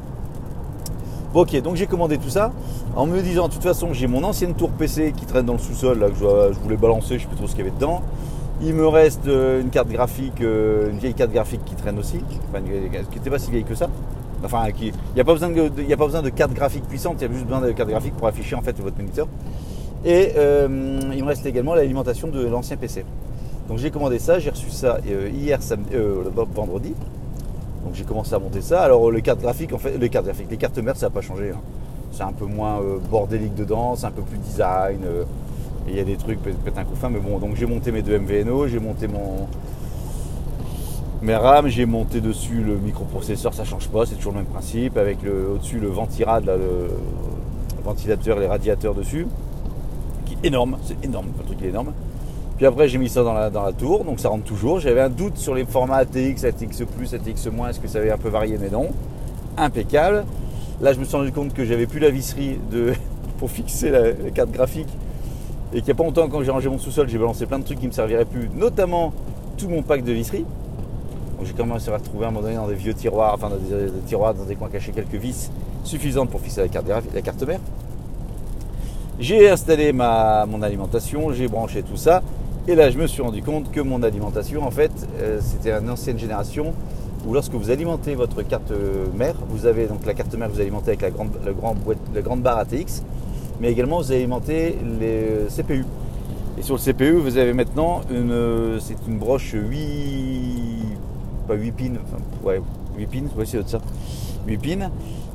Ok, 1.37 1.55
donc 1.61 1.77
j'ai 1.77 1.87
commandé 1.87 2.17
tout 2.17 2.31
ça 2.31 2.51
en 2.95 3.05
me 3.05 3.21
disant, 3.21 3.49
de 3.49 3.53
toute 3.53 3.63
façon, 3.63 3.93
j'ai 3.93 4.07
mon 4.07 4.25
ancienne 4.25 4.55
tour 4.55 4.71
PC 4.71 5.13
qui 5.15 5.27
traîne 5.27 5.45
dans 5.45 5.53
le 5.53 5.59
sous-sol, 5.59 5.99
là, 5.99 6.09
que 6.09 6.15
je, 6.15 6.59
voulais 6.61 6.79
balancer, 6.79 7.09
je 7.09 7.15
ne 7.15 7.19
sais 7.19 7.27
plus 7.27 7.37
trop 7.37 7.47
ce 7.47 7.55
qu'il 7.55 7.63
y 7.63 7.69
avait 7.69 7.77
dedans. 7.77 8.01
Il 8.63 8.73
me 8.73 8.89
reste 8.89 9.27
euh, 9.27 9.61
une 9.61 9.69
carte 9.69 9.89
graphique, 9.89 10.41
euh, 10.41 10.89
une 10.89 10.97
vieille 10.97 11.13
carte 11.13 11.31
graphique 11.33 11.63
qui 11.67 11.75
traîne 11.75 11.99
aussi, 11.99 12.21
enfin, 12.49 12.65
qui 12.65 13.19
n'était 13.19 13.29
pas 13.29 13.39
si 13.39 13.51
vieille 13.51 13.65
que 13.65 13.75
ça. 13.75 13.91
Enfin, 14.43 14.65
il 14.81 14.95
n'y 15.15 15.21
a, 15.21 15.25
pas 15.25 15.35
besoin 15.35 15.51
de, 16.23 16.31
carte 16.31 16.55
graphique 16.55 16.85
puissante, 16.85 17.17
il 17.21 17.29
y 17.29 17.31
a 17.31 17.33
juste 17.35 17.45
besoin 17.45 17.61
de 17.61 17.71
carte 17.73 17.91
graphique 17.91 18.15
pour 18.15 18.29
afficher 18.29 18.57
en 18.57 18.63
fait 18.63 18.81
votre 18.81 18.97
moniteur. 18.97 19.29
Et 20.07 20.33
euh, 20.39 21.01
il 21.15 21.23
me 21.23 21.29
reste 21.29 21.45
également 21.45 21.75
l'alimentation 21.75 22.29
de 22.29 22.47
l'ancien 22.47 22.79
PC. 22.79 23.05
Donc 23.69 23.77
j'ai 23.77 23.91
commandé 23.91 24.19
ça, 24.19 24.39
j'ai 24.39 24.49
reçu 24.49 24.71
ça 24.71 25.01
hier 25.05 25.63
samedi, 25.63 25.91
vendredi. 26.55 26.95
Donc 27.87 27.95
j'ai 27.95 28.05
commencé 28.05 28.35
à 28.35 28.41
monter 28.41 28.63
ça. 28.63 28.83
Alors 28.83 29.13
les 29.13 29.23
cartes 29.23 29.41
graphiques, 29.41 29.73
en 29.73 29.79
fait, 29.79 29.97
les 29.97 30.09
cartes 30.09 30.25
graphiques, 30.25 30.51
les 30.51 30.57
cartes 30.57 30.77
mères, 30.79 30.97
ça 30.97 31.07
n'a 31.07 31.11
pas 31.11 31.21
changé. 31.21 31.51
Hein. 31.51 31.61
C'est 32.11 32.25
un 32.25 32.33
peu 32.33 32.45
moins 32.45 32.81
euh, 32.81 32.99
bordélique 32.99 33.55
dedans, 33.55 33.95
c'est 33.95 34.07
un 34.07 34.11
peu 34.11 34.23
plus 34.23 34.39
design. 34.39 35.03
Euh, 35.05 35.23
il 35.87 35.95
y 35.95 36.01
a 36.01 36.05
des 36.05 36.17
trucs 36.17 36.43
peut-être 36.43 36.79
un 36.79 36.85
coup 36.85 36.97
fin, 36.97 37.11
mais 37.11 37.21
bon. 37.21 37.39
Donc 37.39 37.55
j'ai 37.55 37.67
monté 37.67 37.93
mes 37.93 38.03
deux 38.03 38.19
MVNO, 38.19 38.67
j'ai 38.67 38.81
monté 38.81 39.07
mon 39.07 39.47
mes 41.23 41.37
RAM, 41.37 41.69
j'ai 41.69 41.87
monté 41.87 42.21
dessus 42.21 42.61
le 42.61 42.77
microprocesseur, 42.77 43.55
ça 43.55 43.65
change 43.65 43.89
pas, 43.89 44.05
c'est 44.05 44.17
toujours 44.17 44.33
le 44.33 44.39
même 44.39 44.47
principe. 44.47 44.97
Avec 44.97 45.23
le 45.23 45.51
au-dessus 45.55 45.79
le 45.79 45.87
ventirad, 45.87 46.45
le, 46.45 46.91
ventilateur, 47.85 48.41
les 48.41 48.49
radiateurs 48.49 48.97
dessus, 48.97 49.29
qui 50.25 50.35
est 50.35 50.49
énorme, 50.49 50.77
c'est 50.83 51.05
énorme, 51.05 51.29
le 51.39 51.45
truc 51.45 51.63
est 51.63 51.69
énorme. 51.69 51.93
Puis 52.57 52.65
après, 52.65 52.89
j'ai 52.89 52.97
mis 52.97 53.11
ça 53.11 53.23
dans 53.23 53.35
la, 53.35 53.51
dans 53.51 53.63
la 53.63 53.73
tour, 53.73 54.05
donc 54.05 54.19
ça 54.19 54.31
rentre 54.31 54.45
toujours. 54.45 54.81
J'avais 54.81 55.03
un 55.03 55.11
doute 55.11 55.37
sur 55.37 55.55
les 55.55 55.67
formats 55.67 55.97
ATX, 55.97 56.45
ATX, 56.45 56.81
ATX-, 56.81 57.69
est-ce 57.69 57.81
que 57.81 57.89
ça 57.89 57.99
avait 57.99 58.11
un 58.11 58.17
peu 58.17 58.31
varié, 58.31 58.57
mais 58.59 58.71
non. 58.71 58.89
Impeccable. 59.59 60.25
Là, 60.81 60.93
je 60.95 60.99
me 60.99 61.05
suis 61.05 61.17
rendu 61.17 61.33
compte 61.33 61.53
que 61.53 61.65
j'avais 61.65 61.87
plus 61.87 62.01
la 62.01 62.09
visserie 62.09 62.59
de, 62.71 62.95
pour 63.39 63.51
fixer 63.51 63.91
la, 63.91 64.13
carte 64.35 64.51
graphique. 64.51 64.89
Et 65.73 65.79
qu'il 65.79 65.87
n'y 65.87 65.93
a 65.93 65.95
pas 65.97 66.05
longtemps, 66.05 66.29
quand 66.29 66.43
j'ai 66.43 66.51
rangé 66.51 66.71
mon 66.71 66.79
sous-sol, 66.79 67.09
j'ai 67.09 67.19
balancé 67.19 67.45
plein 67.45 67.59
de 67.59 67.65
trucs 67.65 67.79
qui 67.79 67.85
ne 67.85 67.91
me 67.91 67.95
serviraient 67.95 68.25
plus, 68.25 68.49
notamment 68.55 69.13
tout 69.59 69.69
mon 69.69 69.83
pack 69.83 70.03
de 70.03 70.13
visserie. 70.13 70.47
Donc 71.37 71.47
j'ai 71.47 71.53
commencé 71.53 71.91
à 71.91 71.97
retrouver 71.99 72.25
à 72.25 72.29
un 72.29 72.31
moment 72.31 72.43
donné 72.43 72.57
dans 72.57 72.69
des 72.69 72.75
vieux 72.75 72.95
tiroirs, 72.95 73.35
enfin 73.35 73.51
dans 73.51 73.57
des, 73.57 73.91
tiroirs, 74.07 74.33
dans 74.33 74.45
des 74.45 74.55
coins 74.55 74.71
cachés, 74.71 74.93
quelques 74.93 75.17
vis 75.17 75.51
suffisantes 75.85 76.31
pour 76.31 76.41
fixer 76.41 76.63
la 76.63 76.69
carte, 76.69 76.87
la 77.13 77.21
carte 77.21 77.43
mère. 77.43 77.61
J'ai 79.19 79.51
installé 79.51 79.93
ma, 79.93 80.47
mon 80.47 80.63
alimentation, 80.63 81.33
j'ai 81.33 81.49
branché 81.49 81.83
tout 81.83 81.97
ça. 81.97 82.23
Et 82.69 82.75
là, 82.75 82.91
je 82.91 82.99
me 82.99 83.07
suis 83.07 83.23
rendu 83.23 83.43
compte 83.43 83.71
que 83.71 83.81
mon 83.81 84.03
alimentation, 84.03 84.65
en 84.65 84.73
fait, 84.73 84.91
euh, 85.21 85.39
c'était 85.41 85.71
une 85.71 85.89
ancienne 85.89 86.19
génération 86.19 86.75
où 87.25 87.33
lorsque 87.33 87.53
vous 87.53 87.71
alimentez 87.71 88.17
votre 88.17 88.43
carte 88.43 88.73
mère, 89.17 89.37
vous 89.49 89.67
avez 89.67 89.87
donc 89.87 90.05
la 90.05 90.15
carte 90.15 90.35
mère, 90.35 90.49
vous 90.49 90.61
alimentez 90.61 90.89
avec 90.89 91.03
la 91.03 91.11
grande, 91.11 91.31
la 92.13 92.23
grande 92.23 92.41
barre 92.41 92.59
ATX, 92.59 93.05
mais 93.61 93.71
également 93.71 93.99
vous 93.99 94.11
alimentez 94.11 94.77
les 94.99 95.47
CPU. 95.49 95.85
Et 96.59 96.63
sur 96.63 96.75
le 96.75 96.81
CPU, 96.81 97.13
vous 97.13 97.37
avez 97.37 97.53
maintenant 97.53 98.01
une, 98.11 98.81
c'est 98.81 98.97
une 99.07 99.19
broche 99.19 99.55
8, 99.55 100.99
pas 101.47 101.55
8 101.55 101.71
pins, 101.73 101.85
enfin, 102.03 102.23
ouais, 102.43 102.61
8 102.99 103.07
pins, 103.07 103.39
ouais, 103.39 103.47
c'est 103.47 103.69
ça, 103.69 103.79
8 104.49 104.59
pins, 104.59 104.91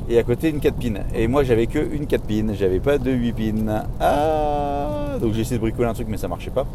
et 0.10 0.18
à 0.18 0.24
côté 0.24 0.50
une 0.50 0.60
4 0.60 0.76
pins. 0.76 1.00
Et 1.16 1.30
moi, 1.30 1.46
j'avais 1.46 1.68
que 1.68 1.80
une 1.80 2.08
4 2.08 2.24
pins, 2.24 2.54
j'avais 2.54 2.82
pas 2.82 2.98
de 2.98 3.12
8 3.12 3.32
pins. 3.32 3.84
Ah, 4.02 5.18
donc 5.22 5.32
j'ai 5.34 5.42
essayé 5.42 5.56
de 5.56 5.62
bricoler 5.62 5.88
un 5.88 5.94
truc, 5.94 6.08
mais 6.10 6.18
ça 6.18 6.28
marchait 6.28 6.52
pas. 6.52 6.68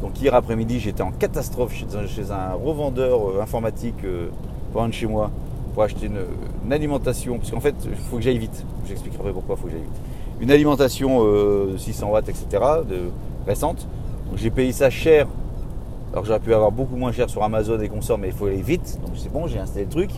Donc 0.00 0.20
hier 0.20 0.34
après-midi, 0.34 0.78
j'étais 0.78 1.02
en 1.02 1.10
catastrophe 1.10 1.74
chez 1.74 2.30
un, 2.30 2.52
revendeur 2.52 3.30
euh, 3.30 3.42
informatique 3.42 4.04
euh, 4.04 4.28
de 4.74 4.92
chez 4.92 5.06
moi 5.06 5.30
pour 5.72 5.82
acheter 5.82 6.06
une, 6.06 6.72
alimentation. 6.72 7.38
Parce 7.38 7.50
qu'en 7.50 7.60
fait, 7.60 7.74
il 7.88 7.96
faut 7.96 8.16
que 8.16 8.22
j'aille 8.22 8.38
vite. 8.38 8.64
J'expliquerai 8.86 9.32
pourquoi 9.32 9.56
il 9.56 9.60
faut 9.60 9.66
que 9.66 9.72
j'aille 9.72 9.82
vite. 9.82 10.00
Une 10.40 10.50
alimentation 10.50 11.20
euh, 11.22 11.72
de 11.72 11.76
600 11.78 12.10
watts, 12.10 12.28
etc. 12.28 12.62
Récente. 13.46 13.88
J'ai 14.34 14.50
payé 14.50 14.72
ça 14.72 14.90
cher. 14.90 15.26
Alors 16.12 16.24
j'aurais 16.24 16.40
pu 16.40 16.52
avoir 16.52 16.72
beaucoup 16.72 16.96
moins 16.96 17.12
cher 17.12 17.30
sur 17.30 17.42
Amazon 17.42 17.80
et 17.80 17.88
consorts, 17.88 18.18
mais 18.18 18.28
il 18.28 18.34
faut 18.34 18.46
aller 18.46 18.60
vite. 18.60 18.98
Donc 19.00 19.16
c'est 19.16 19.32
bon, 19.32 19.46
j'ai 19.46 19.58
installé 19.58 19.84
le 19.86 19.90
truc. 19.90 20.10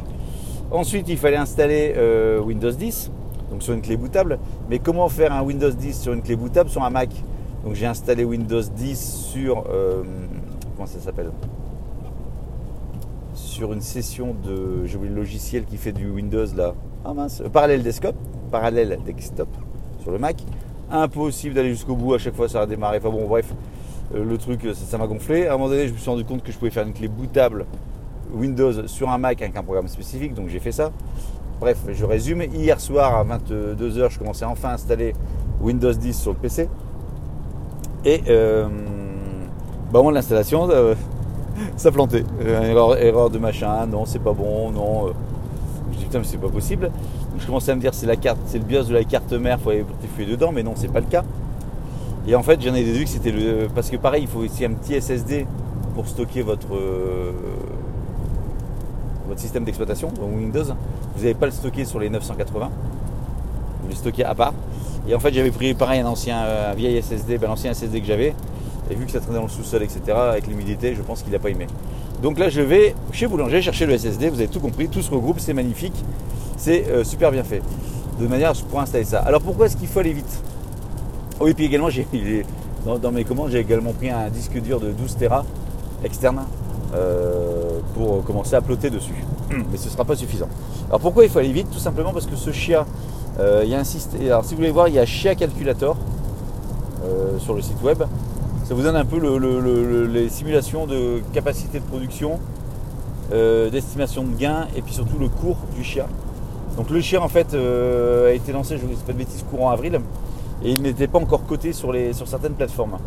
Ensuite, 0.71 1.09
il 1.09 1.17
fallait 1.17 1.37
installer 1.37 1.95
Windows 2.45 2.71
10, 2.71 3.11
donc 3.51 3.63
sur 3.63 3.75
une 3.75 3.81
clé 3.81 3.97
bootable. 3.97 4.39
Mais 4.69 4.79
comment 4.79 5.09
faire 5.09 5.33
un 5.33 5.43
Windows 5.43 5.71
10 5.71 6.01
sur 6.01 6.13
une 6.13 6.23
clé 6.23 6.37
bootable 6.37 6.69
sur 6.69 6.83
un 6.83 6.91
Mac? 6.91 7.11
Donc 7.65 7.75
j'ai 7.75 7.87
installé 7.87 8.25
Windows 8.25 8.63
10 8.63 9.29
sur 9.33 9.65
euh, 9.69 10.03
comment 10.77 10.87
ça 10.87 11.01
s'appelle? 11.01 11.31
Sur 13.35 13.73
une 13.73 13.81
session 13.81 14.35
de 14.35 14.85
j'ai 14.87 14.97
oublié 14.97 15.13
le 15.13 15.21
logiciel 15.21 15.65
qui 15.65 15.77
fait 15.77 15.93
du 15.93 16.09
Windows 16.09 16.47
là. 16.57 16.75
Ah 17.05 17.15
mince, 17.15 17.41
euh, 17.41 17.49
parallèle 17.49 17.83
desktop, 17.83 18.15
parallèle 18.51 18.99
desktop 19.05 19.49
sur 20.01 20.11
le 20.11 20.19
Mac. 20.19 20.37
Impossible 20.91 21.55
d'aller 21.55 21.71
jusqu'au 21.71 21.97
bout, 21.97 22.15
à 22.15 22.19
chaque 22.19 22.35
fois 22.35 22.49
ça 22.49 22.63
a 22.63 22.67
démarré. 22.67 22.99
Enfin 22.99 23.11
bon 23.11 23.27
bref, 23.27 23.53
euh, 24.15 24.25
le 24.25 24.39
truc 24.39 24.67
ça 24.75 24.99
m'a 24.99 25.07
gonflé. 25.07 25.47
À 25.47 25.55
un 25.55 25.57
moment 25.57 25.69
donné, 25.69 25.89
je 25.89 25.93
me 25.93 25.99
suis 25.99 26.11
rendu 26.11 26.25
compte 26.25 26.43
que 26.43 26.53
je 26.53 26.59
pouvais 26.59 26.71
faire 26.71 26.87
une 26.87 26.95
clé 26.95 27.09
bootable 27.09 27.67
Windows 28.33 28.87
sur 28.87 29.11
un 29.11 29.19
Mac 29.19 29.43
avec 29.43 29.57
un 29.57 29.63
programme 29.63 29.89
spécifique, 29.89 30.35
donc 30.35 30.49
j'ai 30.49 30.61
fait 30.61 30.73
ça. 30.73 30.93
Bref, 31.61 31.79
je 31.93 32.05
résume. 32.05 32.43
Hier 32.43 32.81
soir 32.81 33.17
à 33.17 33.25
22h, 33.25 34.11
je 34.11 34.19
commençais 34.19 34.45
enfin 34.45 34.69
à 34.69 34.75
installer 34.75 35.13
Windows 35.61 35.93
10 35.93 36.17
sur 36.17 36.33
le 36.33 36.39
PC. 36.39 36.69
Et 38.05 38.23
euh, 38.29 38.69
bah 39.93 40.01
bon, 40.03 40.11
l'installation, 40.11 40.69
euh, 40.71 40.95
ça 41.77 41.91
plantait. 41.91 42.25
Euh, 42.45 42.97
erreur, 43.01 43.31
de 43.31 43.39
machin, 43.39 43.87
non, 43.87 44.05
c'est 44.05 44.21
pas 44.21 44.33
bon, 44.33 44.71
non. 44.71 45.13
Je 45.93 45.99
dis 45.99 46.05
putain, 46.05 46.19
mais 46.19 46.25
c'est 46.25 46.39
pas 46.39 46.49
possible. 46.49 46.87
Donc 46.87 47.41
je 47.41 47.47
commençais 47.47 47.73
à 47.73 47.75
me 47.75 47.81
dire 47.81 47.95
c'est 47.95 48.07
la 48.07 48.17
carte, 48.17 48.39
c'est 48.47 48.59
le 48.59 48.65
BIOS 48.65 48.85
de 48.85 48.95
la 48.95 49.05
carte 49.05 49.33
mère, 49.33 49.59
il 49.61 49.65
faut 49.65 49.71
aller 49.71 49.85
fouiller 50.15 50.31
dedans, 50.31 50.53
mais 50.53 50.63
non, 50.63 50.73
c'est 50.77 50.93
pas 50.93 51.01
le 51.01 51.07
cas. 51.07 51.25
Et 52.27 52.35
en 52.35 52.43
fait, 52.43 52.61
j'en 52.61 52.75
ai 52.75 52.85
déduit 52.85 53.05
que 53.05 53.11
c'était 53.11 53.33
le. 53.33 53.69
Parce 53.75 53.91
que 53.91 53.97
pareil, 53.97 54.23
il 54.23 54.29
faut 54.29 54.41
aussi 54.41 54.65
un 54.65 54.73
petit 54.73 55.01
SSD 55.01 55.47
pour 55.95 56.07
stocker 56.07 56.43
votre, 56.43 56.69
votre 59.27 59.41
système 59.41 59.65
d'exploitation, 59.65 60.13
Windows. 60.21 60.65
Vous 61.17 61.23
n'avez 61.23 61.35
pas 61.35 61.47
le 61.47 61.53
stocker 61.53 61.85
sur 61.85 61.99
les 61.99 62.11
980. 62.11 62.71
Vous 63.83 63.89
le 63.89 63.95
stockez 63.95 64.25
à 64.25 64.35
part. 64.35 64.53
Et 65.07 65.15
en 65.15 65.21
fait, 65.21 65.33
j'avais 65.33 65.51
pris 65.51 65.75
pareil 65.75 66.01
un 66.01 66.07
ancien 66.07 66.39
un 66.39 66.75
vieil 66.75 67.01
SSD, 67.03 67.39
ben, 67.39 67.49
l'ancien 67.49 67.73
SSD 67.73 68.01
que 68.01 68.07
j'avais. 68.07 68.35
Et 68.91 68.95
vu 68.95 69.05
que 69.05 69.13
ça 69.13 69.21
traînait 69.21 69.37
dans 69.37 69.45
le 69.45 69.51
sous-sol, 69.51 69.83
etc., 69.83 70.01
avec 70.13 70.47
l'humidité, 70.47 70.95
je 70.95 71.03
pense 71.03 71.23
qu'il 71.23 71.33
n'a 71.33 71.39
pas 71.39 71.51
aimé. 71.51 71.67
Donc 72.23 72.39
là, 72.39 72.49
je 72.49 72.61
vais 72.61 72.95
chez 73.13 73.27
Boulanger 73.27 73.63
chercher 73.63 73.87
le 73.87 73.97
SSD. 73.97 74.29
Vous 74.31 74.41
avez 74.41 74.49
tout 74.49 74.61
compris, 74.61 74.89
tout 74.89 75.03
se 75.03 75.11
regroupe, 75.11 75.39
c'est 75.41 75.53
magnifique, 75.53 75.95
c'est 76.57 76.87
euh, 76.89 77.05
super 77.05 77.31
bien 77.31 77.45
fait. 77.45 77.63
De 78.19 78.27
manière 78.27 78.53
pour 78.69 78.81
installer 78.81 79.05
ça. 79.05 79.21
Alors 79.21 79.41
pourquoi 79.41 79.67
est-ce 79.67 79.77
qu'il 79.77 79.87
faut 79.87 80.01
aller 80.01 80.13
vite? 80.13 80.43
Oui, 81.41 81.55
puis 81.55 81.67
également, 81.67 81.89
dans, 83.01 83.13
mes 83.13 83.23
commandes, 83.23 83.51
j'ai 83.51 83.61
également 83.61 83.93
pris 83.93 84.11
un 84.11 84.29
disque 84.29 84.61
dur 84.61 84.81
de 84.81 84.91
12 84.91 85.17
Tera 85.17 85.45
externe 86.03 86.41
euh, 86.95 87.79
pour 87.95 88.25
commencer 88.25 88.55
à 88.55 88.61
ploter 88.61 88.91
dessus. 88.91 89.25
Mais 89.51 89.77
ce 89.77 89.85
ne 89.85 89.91
sera 89.91 90.05
pas 90.05 90.17
suffisant. 90.17 90.49
Alors 90.89 91.01
pourquoi 91.01 91.25
il 91.25 91.31
faut 91.31 91.39
aller 91.39 91.53
vite? 91.53 91.71
Tout 91.71 91.79
simplement 91.79 92.13
parce 92.13 92.27
que 92.27 92.35
ce 92.35 92.51
chien 92.51 92.85
euh, 93.39 93.63
il 93.65 93.71
y 93.71 93.75
a 93.75 93.79
un 93.79 93.85
système. 93.85 94.21
Alors 94.23 94.45
si 94.45 94.51
vous 94.51 94.59
voulez 94.59 94.71
voir, 94.71 94.89
il 94.89 94.95
y 94.95 94.99
a 94.99 95.07
Chia 95.07 95.35
Calculator 95.35 95.97
euh, 97.05 97.39
sur 97.39 97.55
le 97.55 97.63
site 97.63 97.81
web. 97.83 98.03
Ça 98.65 98.75
vous 98.75 98.83
donne 98.83 98.97
un 98.97 99.05
peu 99.05 99.19
les 100.07 100.29
simulations 100.29 100.87
de 100.87 101.23
capacité 101.33 101.79
de 101.79 101.85
production, 101.85 102.39
euh, 103.33 103.71
d'estimation 103.71 104.25
de 104.25 104.37
gains 104.37 104.67
et 104.77 104.83
puis 104.83 104.93
surtout 104.93 105.19
le 105.19 105.29
cours 105.29 105.57
du 105.75 105.85
Chia. 105.85 106.07
Donc 106.77 106.91
le 106.91 107.01
Chia 107.01 107.23
en 107.23 107.29
fait 107.29 107.55
a 107.55 108.33
été 108.33 108.53
lancé, 108.53 108.77
je 108.77 108.85
ne 108.85 108.95
sais 108.95 109.05
pas 109.07 109.13
de 109.13 109.19
bêtises, 109.19 109.45
courant 109.51 109.71
avril 109.71 110.01
et 110.63 110.71
il 110.71 110.83
n'était 110.83 111.07
pas 111.07 111.19
encore 111.19 111.47
coté 111.47 111.73
sur, 111.73 111.93
les, 111.93 112.13
sur 112.13 112.29
certaines 112.29 112.55
plateformes. 112.55 112.99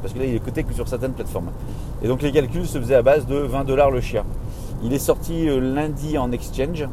Parce 0.00 0.14
que 0.14 0.20
là 0.20 0.24
il 0.24 0.34
est 0.34 0.40
coté 0.40 0.62
que 0.62 0.72
sur 0.72 0.88
certaines 0.88 1.12
plateformes. 1.12 1.50
Et 2.02 2.08
donc 2.08 2.22
les 2.22 2.32
calculs 2.32 2.66
se 2.66 2.78
faisaient 2.78 2.94
à 2.94 3.02
base 3.02 3.26
de 3.26 3.36
20 3.36 3.64
dollars 3.64 3.90
le 3.90 4.00
Chia. 4.00 4.24
Il 4.82 4.94
est 4.94 4.98
sorti 4.98 5.48
lundi 5.60 6.16
en 6.16 6.32
exchange 6.32 6.86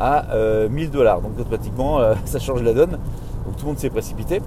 à 0.00 0.24
1000 0.68 0.86
euh, 0.86 0.90
dollars. 0.90 1.20
Donc 1.20 1.38
automatiquement, 1.38 2.00
euh, 2.00 2.14
ça 2.24 2.38
change 2.38 2.62
la 2.62 2.72
donne. 2.72 2.92
Donc 3.46 3.56
tout 3.56 3.62
le 3.62 3.66
monde 3.68 3.78
s'est 3.78 3.90
précipité. 3.90 4.40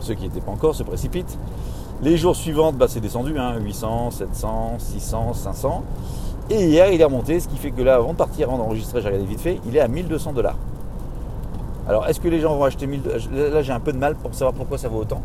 Ceux 0.00 0.14
qui 0.14 0.24
n'étaient 0.24 0.40
pas 0.40 0.52
encore 0.52 0.74
se 0.74 0.82
précipitent. 0.82 1.38
Les 2.02 2.16
jours 2.16 2.36
suivants, 2.36 2.72
bah, 2.72 2.86
c'est 2.88 3.00
descendu, 3.00 3.34
800, 3.34 4.12
700, 4.12 4.76
600, 4.78 5.32
500. 5.34 5.82
Et 6.50 6.66
hier, 6.68 6.90
il 6.92 7.00
est 7.00 7.04
remonté, 7.04 7.40
ce 7.40 7.48
qui 7.48 7.56
fait 7.56 7.72
que 7.72 7.82
là, 7.82 7.96
avant 7.96 8.12
de 8.12 8.16
partir, 8.16 8.48
avant 8.48 8.58
d'enregistrer, 8.58 9.02
j'ai 9.02 9.08
regardé 9.08 9.26
vite 9.26 9.40
fait, 9.40 9.60
il 9.66 9.76
est 9.76 9.80
à 9.80 9.88
1200 9.88 10.32
dollars. 10.32 10.56
Alors, 11.88 12.06
est-ce 12.06 12.20
que 12.20 12.28
les 12.28 12.40
gens 12.40 12.56
vont 12.56 12.64
acheter 12.64 12.86
1000 12.86 13.02
Là, 13.32 13.62
j'ai 13.62 13.72
un 13.72 13.80
peu 13.80 13.92
de 13.92 13.98
mal 13.98 14.14
pour 14.14 14.32
savoir 14.34 14.54
pourquoi 14.54 14.78
ça 14.78 14.88
vaut 14.88 15.00
autant. 15.00 15.22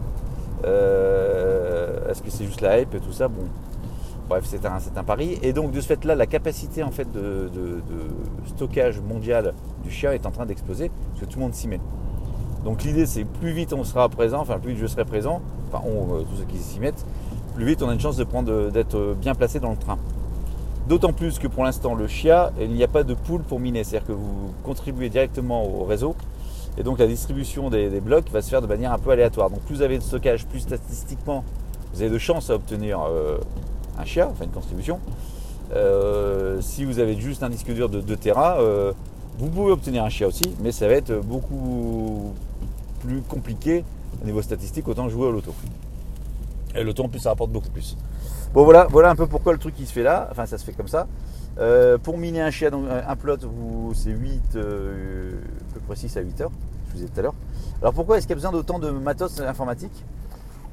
Euh, 0.65 2.09
est-ce 2.09 2.23
que 2.23 2.31
c'est 2.31 2.45
juste 2.45 2.61
la 2.61 2.79
hype 2.79 2.95
et 2.95 2.99
tout 2.99 3.11
ça? 3.11 3.27
Bon, 3.27 3.43
bref, 4.27 4.45
c'est 4.45 4.65
un, 4.65 5.03
pari. 5.03 5.37
Et 5.41 5.53
donc, 5.53 5.71
de 5.71 5.81
ce 5.81 5.87
fait-là, 5.87 6.15
la 6.15 6.25
capacité 6.25 6.83
en 6.83 6.91
fait 6.91 7.11
de, 7.11 7.49
stockage 8.47 8.99
mondial 8.99 9.53
du 9.83 9.91
chien 9.91 10.11
est 10.11 10.25
en 10.25 10.31
train 10.31 10.45
d'exploser 10.45 10.91
parce 11.09 11.21
que 11.21 11.25
tout 11.25 11.39
le 11.39 11.45
monde 11.45 11.53
s'y 11.53 11.67
met. 11.67 11.79
Donc, 12.63 12.83
l'idée, 12.83 13.05
c'est 13.05 13.25
plus 13.25 13.51
vite 13.51 13.73
on 13.73 13.83
sera 13.83 14.07
présent, 14.09 14.39
enfin, 14.39 14.59
plus 14.59 14.71
vite 14.71 14.81
je 14.81 14.87
serai 14.87 15.05
présent, 15.05 15.41
enfin, 15.67 15.83
on, 15.85 16.15
euh, 16.15 16.21
tous 16.21 16.37
ceux 16.37 16.45
qui 16.45 16.57
s'y 16.57 16.79
mettent, 16.79 17.05
plus 17.55 17.65
vite 17.65 17.83
on 17.83 17.89
a 17.89 17.93
une 17.93 17.99
chance 17.99 18.17
d'être 18.17 19.15
bien 19.19 19.35
placé 19.35 19.59
dans 19.59 19.71
le 19.71 19.77
train. 19.77 19.97
D'autant 20.87 21.13
plus 21.13 21.39
que 21.39 21.47
pour 21.47 21.63
l'instant, 21.63 21.95
le 21.95 22.07
chia, 22.07 22.51
il 22.59 22.71
n'y 22.71 22.83
a 22.83 22.89
pas 22.89 23.03
de 23.03 23.13
pool 23.13 23.41
pour 23.41 23.59
miner. 23.59 23.83
C'est-à-dire 23.83 24.07
que 24.07 24.13
vous 24.13 24.53
contribuez 24.63 25.09
directement 25.09 25.63
au 25.65 25.85
réseau 25.85 26.15
et 26.77 26.83
donc 26.83 26.99
la 26.99 27.07
distribution 27.07 27.69
des, 27.69 28.01
blocs 28.01 28.29
va 28.31 28.41
se 28.41 28.49
faire 28.49 28.61
de 28.61 28.67
manière 28.67 28.91
un 28.91 28.99
peu 28.99 29.11
aléatoire. 29.11 29.49
Donc 29.49 29.61
plus 29.61 29.75
vous 29.75 29.81
avez 29.81 29.97
de 29.97 30.03
stockage, 30.03 30.45
plus 30.45 30.61
statistiquement 30.61 31.43
vous 31.93 32.01
avez 32.01 32.09
de 32.09 32.17
chances 32.17 32.49
à 32.49 32.55
obtenir 32.55 33.01
euh, 33.01 33.37
un 33.97 34.05
chia, 34.05 34.29
enfin 34.29 34.45
une 34.45 34.51
contribution. 34.51 34.99
Euh, 35.73 36.61
si 36.61 36.85
vous 36.85 36.99
avez 36.99 37.19
juste 37.19 37.43
un 37.43 37.49
disque 37.49 37.71
dur 37.71 37.89
de 37.89 38.01
2 38.01 38.15
Tera, 38.17 38.59
euh, 38.59 38.93
vous 39.39 39.49
pouvez 39.49 39.71
obtenir 39.71 40.03
un 40.03 40.09
chia 40.09 40.27
aussi, 40.27 40.55
mais 40.61 40.71
ça 40.71 40.87
va 40.87 40.93
être 40.93 41.13
beaucoup 41.21 42.33
plus 43.01 43.21
compliqué 43.21 43.83
au 44.21 44.25
niveau 44.25 44.41
statistique, 44.41 44.87
autant 44.87 45.09
jouer 45.09 45.27
au 45.27 45.31
loto. 45.31 45.53
Et 46.75 46.83
l'auto 46.83 47.03
en 47.03 47.09
plus 47.09 47.19
ça 47.19 47.29
rapporte 47.29 47.51
beaucoup 47.51 47.69
plus. 47.69 47.97
Bon 48.53 48.63
voilà, 48.63 48.87
voilà 48.89 49.09
un 49.09 49.15
peu 49.15 49.27
pourquoi 49.27 49.53
le 49.53 49.59
truc 49.59 49.75
qui 49.75 49.85
se 49.85 49.93
fait 49.93 50.03
là, 50.03 50.27
enfin 50.31 50.45
ça 50.45 50.57
se 50.57 50.65
fait 50.65 50.73
comme 50.73 50.87
ça. 50.87 51.07
pour 52.03 52.17
miner 52.17 52.41
un 52.41 52.51
chia, 52.51 52.69
donc 52.69 52.85
un 52.89 53.15
plot, 53.15 53.37
c'est 53.93 54.11
8, 54.11 54.41
peu 54.53 55.79
précis 55.87 56.11
à 56.15 56.21
8 56.21 56.41
heures, 56.41 56.51
je 56.87 56.91
vous 56.91 56.97
disais 56.97 57.07
tout 57.07 57.19
à 57.19 57.23
l'heure. 57.23 57.35
Alors 57.81 57.93
pourquoi 57.93 58.17
est-ce 58.17 58.27
qu'il 58.27 58.31
y 58.31 58.33
a 58.33 58.41
besoin 58.41 58.51
d'autant 58.51 58.79
de 58.79 58.91
matos 58.91 59.39
informatique 59.41 60.05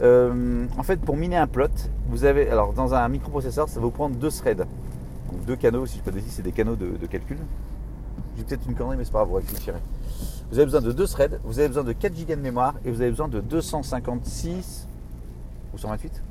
euh, 0.02 0.66
En 0.78 0.82
fait, 0.82 1.00
pour 1.00 1.16
miner 1.16 1.36
un 1.36 1.46
plot, 1.46 1.68
vous 2.08 2.24
avez, 2.24 2.48
alors 2.50 2.72
dans 2.72 2.94
un 2.94 3.08
microprocesseur, 3.08 3.68
ça 3.68 3.76
va 3.76 3.82
vous 3.82 3.90
prendre 3.90 4.16
deux 4.16 4.30
threads, 4.30 4.66
donc 5.30 5.44
deux 5.46 5.56
canaux, 5.56 5.86
si 5.86 5.98
je 5.98 6.02
peux 6.02 6.10
dire, 6.10 6.22
c'est 6.28 6.42
des 6.42 6.52
canaux 6.52 6.76
de, 6.76 7.06
calcul. 7.06 7.38
J'ai 8.36 8.44
peut-être 8.44 8.66
une 8.66 8.74
connerie, 8.74 8.96
mais 8.96 9.04
c'est 9.04 9.12
pas 9.12 9.18
grave, 9.18 9.28
vous 9.28 9.34
réfléchirez. 9.36 9.80
Vous 10.50 10.58
avez 10.58 10.64
besoin 10.64 10.80
de 10.80 10.92
deux 10.92 11.06
threads, 11.06 11.38
vous 11.44 11.58
avez 11.58 11.68
besoin 11.68 11.84
de 11.84 11.92
4 11.92 12.12
Go 12.12 12.34
de 12.34 12.40
mémoire 12.40 12.74
et 12.84 12.90
vous 12.90 13.00
avez 13.00 13.10
besoin 13.10 13.28
de 13.28 13.40
256 13.40 14.88
ou 15.72 15.78
128 15.78 16.22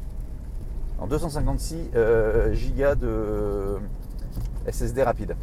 non, 0.99 1.07
256 1.07 1.91
euh, 1.95 2.53
Go 2.53 2.95
de 2.95 3.77
SSD 4.69 5.03
rapide. 5.03 5.35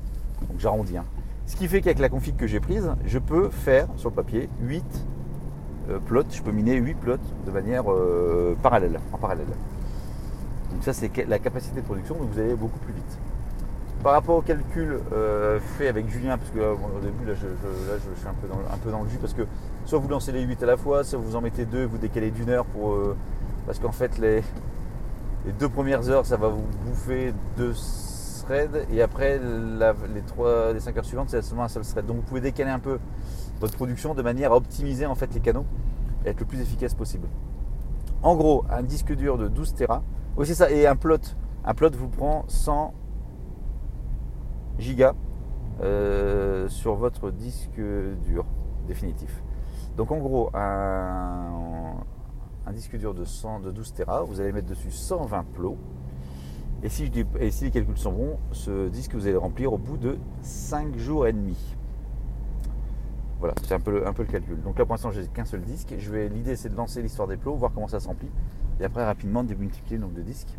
Donc 0.43 0.59
j'arrondis. 0.59 0.99
Hein. 0.99 1.05
Ce 1.47 1.57
qui 1.57 1.69
fait 1.69 1.81
qu'avec 1.81 1.99
la 1.99 2.09
config 2.09 2.37
que 2.37 2.47
j'ai 2.47 2.61
prise, 2.61 2.91
je 3.07 3.19
peux 3.19 3.49
faire 3.49 3.89
sur 3.97 4.11
le 4.11 4.15
papier 4.15 4.49
8 4.63 4.85
euh, 4.85 5.16
plots, 6.07 6.25
je 6.31 6.43
peux 6.43 6.53
miner 6.53 6.77
8 6.77 6.95
plots 6.95 7.17
de 7.47 7.51
manière 7.51 7.91
euh, 7.91 8.57
parallèle, 8.63 9.01
en 9.13 9.19
parallèle. 9.19 9.47
Donc 10.73 10.83
ça 10.83 10.93
c'est 10.93 11.11
la 11.27 11.39
capacité 11.39 11.81
de 11.81 11.87
production, 11.87 12.17
donc 12.17 12.31
vous 12.33 12.39
allez 12.39 12.55
beaucoup 12.55 12.79
plus 12.79 12.93
vite. 12.93 13.19
Par 14.03 14.13
rapport 14.13 14.37
au 14.37 14.43
calcul 14.43 15.01
euh, 15.13 15.59
fait 15.79 15.89
avec 15.89 16.09
Julien, 16.09 16.39
parce 16.39 16.51
que 16.51 16.59
au 16.59 17.01
début 17.01 17.25
là 17.27 17.35
je, 17.35 17.47
suis 18.19 18.29
un 18.29 18.35
peu, 18.35 18.91
dans, 18.91 19.03
le 19.03 19.09
jus, 19.09 19.19
parce 19.19 19.33
que 19.33 19.43
soit 19.85 19.99
vous 19.99 20.09
lancez 20.09 20.33
les 20.33 20.43
8 20.43 20.63
à 20.63 20.67
la 20.67 20.77
fois, 20.77 21.03
soit 21.05 21.19
vous 21.19 21.35
en 21.37 21.41
mettez 21.41 21.65
deux, 21.65 21.87
vous 21.87 21.99
décalez 21.99 22.31
d'une 22.31 22.51
heure 22.51 22.67
pour. 22.67 22.97
parce 23.67 23.79
qu'en 23.79 23.93
fait 23.93 24.19
les, 24.19 24.43
deux 25.59 25.69
premières 25.69 26.09
heures 26.11 26.27
ça 26.27 26.37
va 26.37 26.49
vous 26.49 26.65
bouffer 26.85 27.33
deux 27.57 27.75
et 28.93 29.03
après 29.03 29.39
les, 29.39 30.21
3, 30.23 30.73
les 30.73 30.81
5 30.81 30.97
heures 30.97 31.05
suivantes 31.05 31.31
c'est 31.31 31.43
seulement 31.43 31.65
un 31.65 31.69
seul 31.69 31.83
thread. 31.83 32.07
Donc 32.07 32.17
vous 32.17 32.23
pouvez 32.23 32.41
décaler 32.41 32.71
un 32.71 32.79
peu 32.79 32.99
votre 33.61 33.75
production 33.75 34.15
de 34.15 34.23
manière 34.23 34.53
à 34.53 34.57
optimiser 34.57 35.07
en 35.07 35.15
fait 35.15 35.33
les 35.35 35.41
canaux 35.41 35.65
et 36.25 36.31
être 36.31 36.41
le 36.41 36.47
plus 36.47 36.61
efficace 36.61 36.95
possible. 36.95 37.29
En 38.23 38.35
gros, 38.37 38.65
un 38.71 38.83
disque 38.83 39.15
dur 39.15 39.39
de 39.39 39.49
12 39.49 39.75
Tera, 39.75 40.03
oui 40.37 40.47
ça, 40.47 40.71
et 40.71 40.87
un 40.87 40.97
plot, 40.97 41.19
un 41.65 41.75
plot 41.75 41.91
vous 41.97 42.09
prend 42.09 42.45
100 42.49 42.93
gigas 44.79 45.15
euh, 45.81 46.69
sur 46.69 46.95
votre 46.97 47.31
disque 47.31 47.81
dur 48.25 48.45
définitif. 48.87 49.43
Donc 49.97 50.11
en 50.11 50.19
gros, 50.19 50.51
un, 50.55 51.95
disque 52.73 52.97
dur 52.99 53.15
de, 53.15 53.25
100, 53.25 53.61
de 53.61 53.71
12 53.71 53.93
Tera, 53.95 54.23
vous 54.23 54.41
allez 54.41 54.53
mettre 54.53 54.69
dessus 54.69 54.91
120 54.91 55.45
plots 55.55 55.79
et 56.83 56.89
si, 56.89 57.11
les 57.11 57.71
calculs 57.71 57.97
sont 57.97 58.13
bons, 58.13 58.39
ce 58.53 58.89
disque 58.89 59.15
vous 59.15 59.23
allez 59.23 59.33
le 59.33 59.39
remplir 59.39 59.73
au 59.73 59.79
bout 59.79 59.97
de 59.97 60.19
5 60.43 60.97
jours 60.99 61.27
et 61.27 61.33
demi. 61.33 61.57
Voilà, 63.39 63.55
c'est 63.63 63.75
un 63.75 63.81
peu, 63.81 64.07
un 64.07 64.13
peu 64.13 64.23
le 64.23 64.29
calcul. 64.29 64.61
Donc 64.63 64.79
là 64.79 64.85
pour 64.85 64.95
l'instant 64.95 65.11
j'ai 65.11 65.27
qu'un 65.27 65.45
seul 65.45 65.61
disque. 65.63 65.91
l'idée 65.91 66.57
c'est 66.57 66.71
de 66.71 66.77
lancer 66.77 67.03
l'histoire 67.03 67.29
des 67.29 67.37
plots, 67.37 67.55
voir 67.55 67.73
comment 67.75 67.89
ça 67.89 68.01
se 68.01 68.09
remplit. 68.09 68.31
Et 68.81 68.85
après 68.85 69.05
rapidement 69.05 69.45
démultiplier 69.45 69.97
le 69.97 70.03
nombre 70.03 70.15
de 70.15 70.23
disques. 70.23 70.57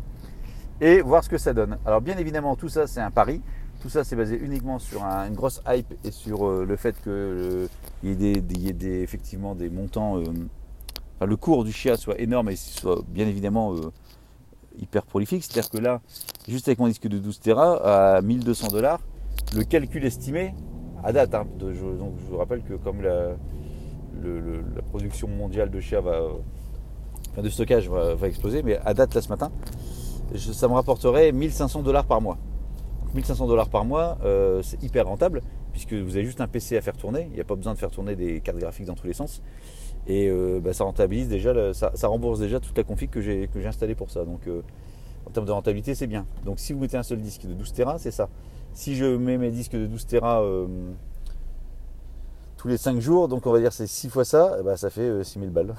Et 0.80 1.00
voir 1.00 1.24
ce 1.24 1.28
que 1.28 1.38
ça 1.38 1.52
donne. 1.52 1.78
Alors 1.84 2.00
bien 2.00 2.16
évidemment 2.18 2.54
tout 2.54 2.68
ça 2.68 2.86
c'est 2.86 3.00
un 3.00 3.10
pari. 3.10 3.42
Tout 3.80 3.88
ça 3.88 4.04
c'est 4.04 4.16
basé 4.16 4.38
uniquement 4.38 4.78
sur 4.78 5.02
une 5.02 5.34
grosse 5.34 5.60
hype 5.66 5.92
et 6.04 6.10
sur 6.12 6.46
euh, 6.46 6.64
le 6.64 6.76
fait 6.76 7.00
qu'il 7.02 7.68
y, 8.04 8.68
ait 8.68 8.72
des, 8.72 9.02
effectivement 9.02 9.56
des 9.56 9.70
montants. 9.70 10.18
Euh, 10.18 10.24
enfin, 11.16 11.26
le 11.26 11.36
cours 11.36 11.64
du 11.64 11.72
chia 11.72 11.96
soit 11.96 12.20
énorme 12.20 12.48
et 12.50 12.56
soit 12.56 13.02
bien 13.08 13.26
évidemment 13.26 13.74
euh, 13.74 13.92
hyper 14.78 15.04
prolifique. 15.04 15.44
C'est-à-dire 15.44 15.70
que 15.70 15.78
là, 15.78 16.00
juste 16.48 16.68
avec 16.68 16.78
mon 16.78 16.86
disque 16.88 17.08
de 17.08 17.18
12 17.18 17.40
Tera, 17.40 18.16
à 18.16 18.22
1200 18.22 18.68
dollars, 18.68 19.00
le 19.54 19.64
calcul 19.64 20.04
estimé, 20.04 20.54
à 21.04 21.12
date, 21.12 21.34
hein, 21.34 21.46
je, 21.60 21.84
donc 21.98 22.14
je 22.18 22.30
vous 22.30 22.38
rappelle 22.38 22.62
que 22.62 22.74
comme 22.74 23.02
la, 23.02 23.36
production 24.90 25.28
mondiale 25.28 25.70
de 25.70 25.80
chia 25.80 26.00
va, 26.00 26.20
de 27.36 27.48
stockage 27.48 27.88
va, 27.88 28.26
exploser, 28.26 28.62
mais 28.62 28.78
à 28.84 28.94
date 28.94 29.14
là 29.14 29.22
ce 29.22 29.28
matin, 29.28 29.50
ça 30.36 30.68
me 30.68 30.74
rapporterait 30.74 31.32
1500 31.32 31.82
dollars 31.82 32.04
par 32.04 32.20
mois. 32.20 32.38
1500 33.14 33.46
dollars 33.46 33.68
par 33.68 33.84
mois, 33.84 34.18
euh, 34.24 34.60
c'est 34.62 34.82
hyper 34.82 35.06
rentable 35.06 35.42
puisque 35.72 35.94
vous 35.94 36.16
avez 36.16 36.24
juste 36.24 36.40
un 36.40 36.48
PC 36.48 36.76
à 36.76 36.80
faire 36.80 36.96
tourner. 36.96 37.26
Il 37.30 37.34
n'y 37.34 37.40
a 37.40 37.44
pas 37.44 37.54
besoin 37.54 37.72
de 37.72 37.78
faire 37.78 37.90
tourner 37.90 38.16
des 38.16 38.40
cartes 38.40 38.58
graphiques 38.58 38.86
dans 38.86 38.94
tous 38.94 39.06
les 39.06 39.12
sens. 39.12 39.42
Et 40.06 40.28
euh, 40.28 40.60
bah, 40.60 40.72
ça 40.72 40.84
rentabilise 40.84 41.28
déjà, 41.28 41.72
ça, 41.72 41.92
rembourse 42.08 42.40
déjà 42.40 42.60
toute 42.60 42.76
la 42.76 42.84
config 42.84 43.10
que 43.10 43.20
j'ai 43.20 43.48
installée 43.64 43.94
pour 43.94 44.10
ça. 44.10 44.24
Donc 44.24 44.46
euh, 44.46 44.62
en 45.26 45.30
termes 45.30 45.46
de 45.46 45.52
rentabilité, 45.52 45.94
c'est 45.94 46.06
bien. 46.06 46.26
Donc 46.44 46.58
si 46.58 46.72
vous 46.72 46.80
mettez 46.80 46.96
un 46.96 47.02
seul 47.02 47.20
disque 47.20 47.46
de 47.46 47.54
12 47.54 47.72
Tera, 47.72 47.98
c'est 47.98 48.10
ça. 48.10 48.28
Si 48.78 48.94
je 48.94 49.06
mets 49.06 49.38
mes 49.38 49.50
disques 49.50 49.72
de 49.72 49.86
12 49.86 50.06
Tera 50.06 50.40
euh, 50.40 50.68
tous 52.56 52.68
les 52.68 52.76
5 52.76 53.00
jours, 53.00 53.26
donc 53.26 53.44
on 53.44 53.50
va 53.50 53.58
dire 53.58 53.72
c'est 53.72 53.88
6 53.88 54.08
fois 54.08 54.24
ça, 54.24 54.56
eh 54.60 54.62
ben, 54.62 54.76
ça 54.76 54.88
fait 54.88 55.24
6000 55.24 55.50
balles. 55.50 55.74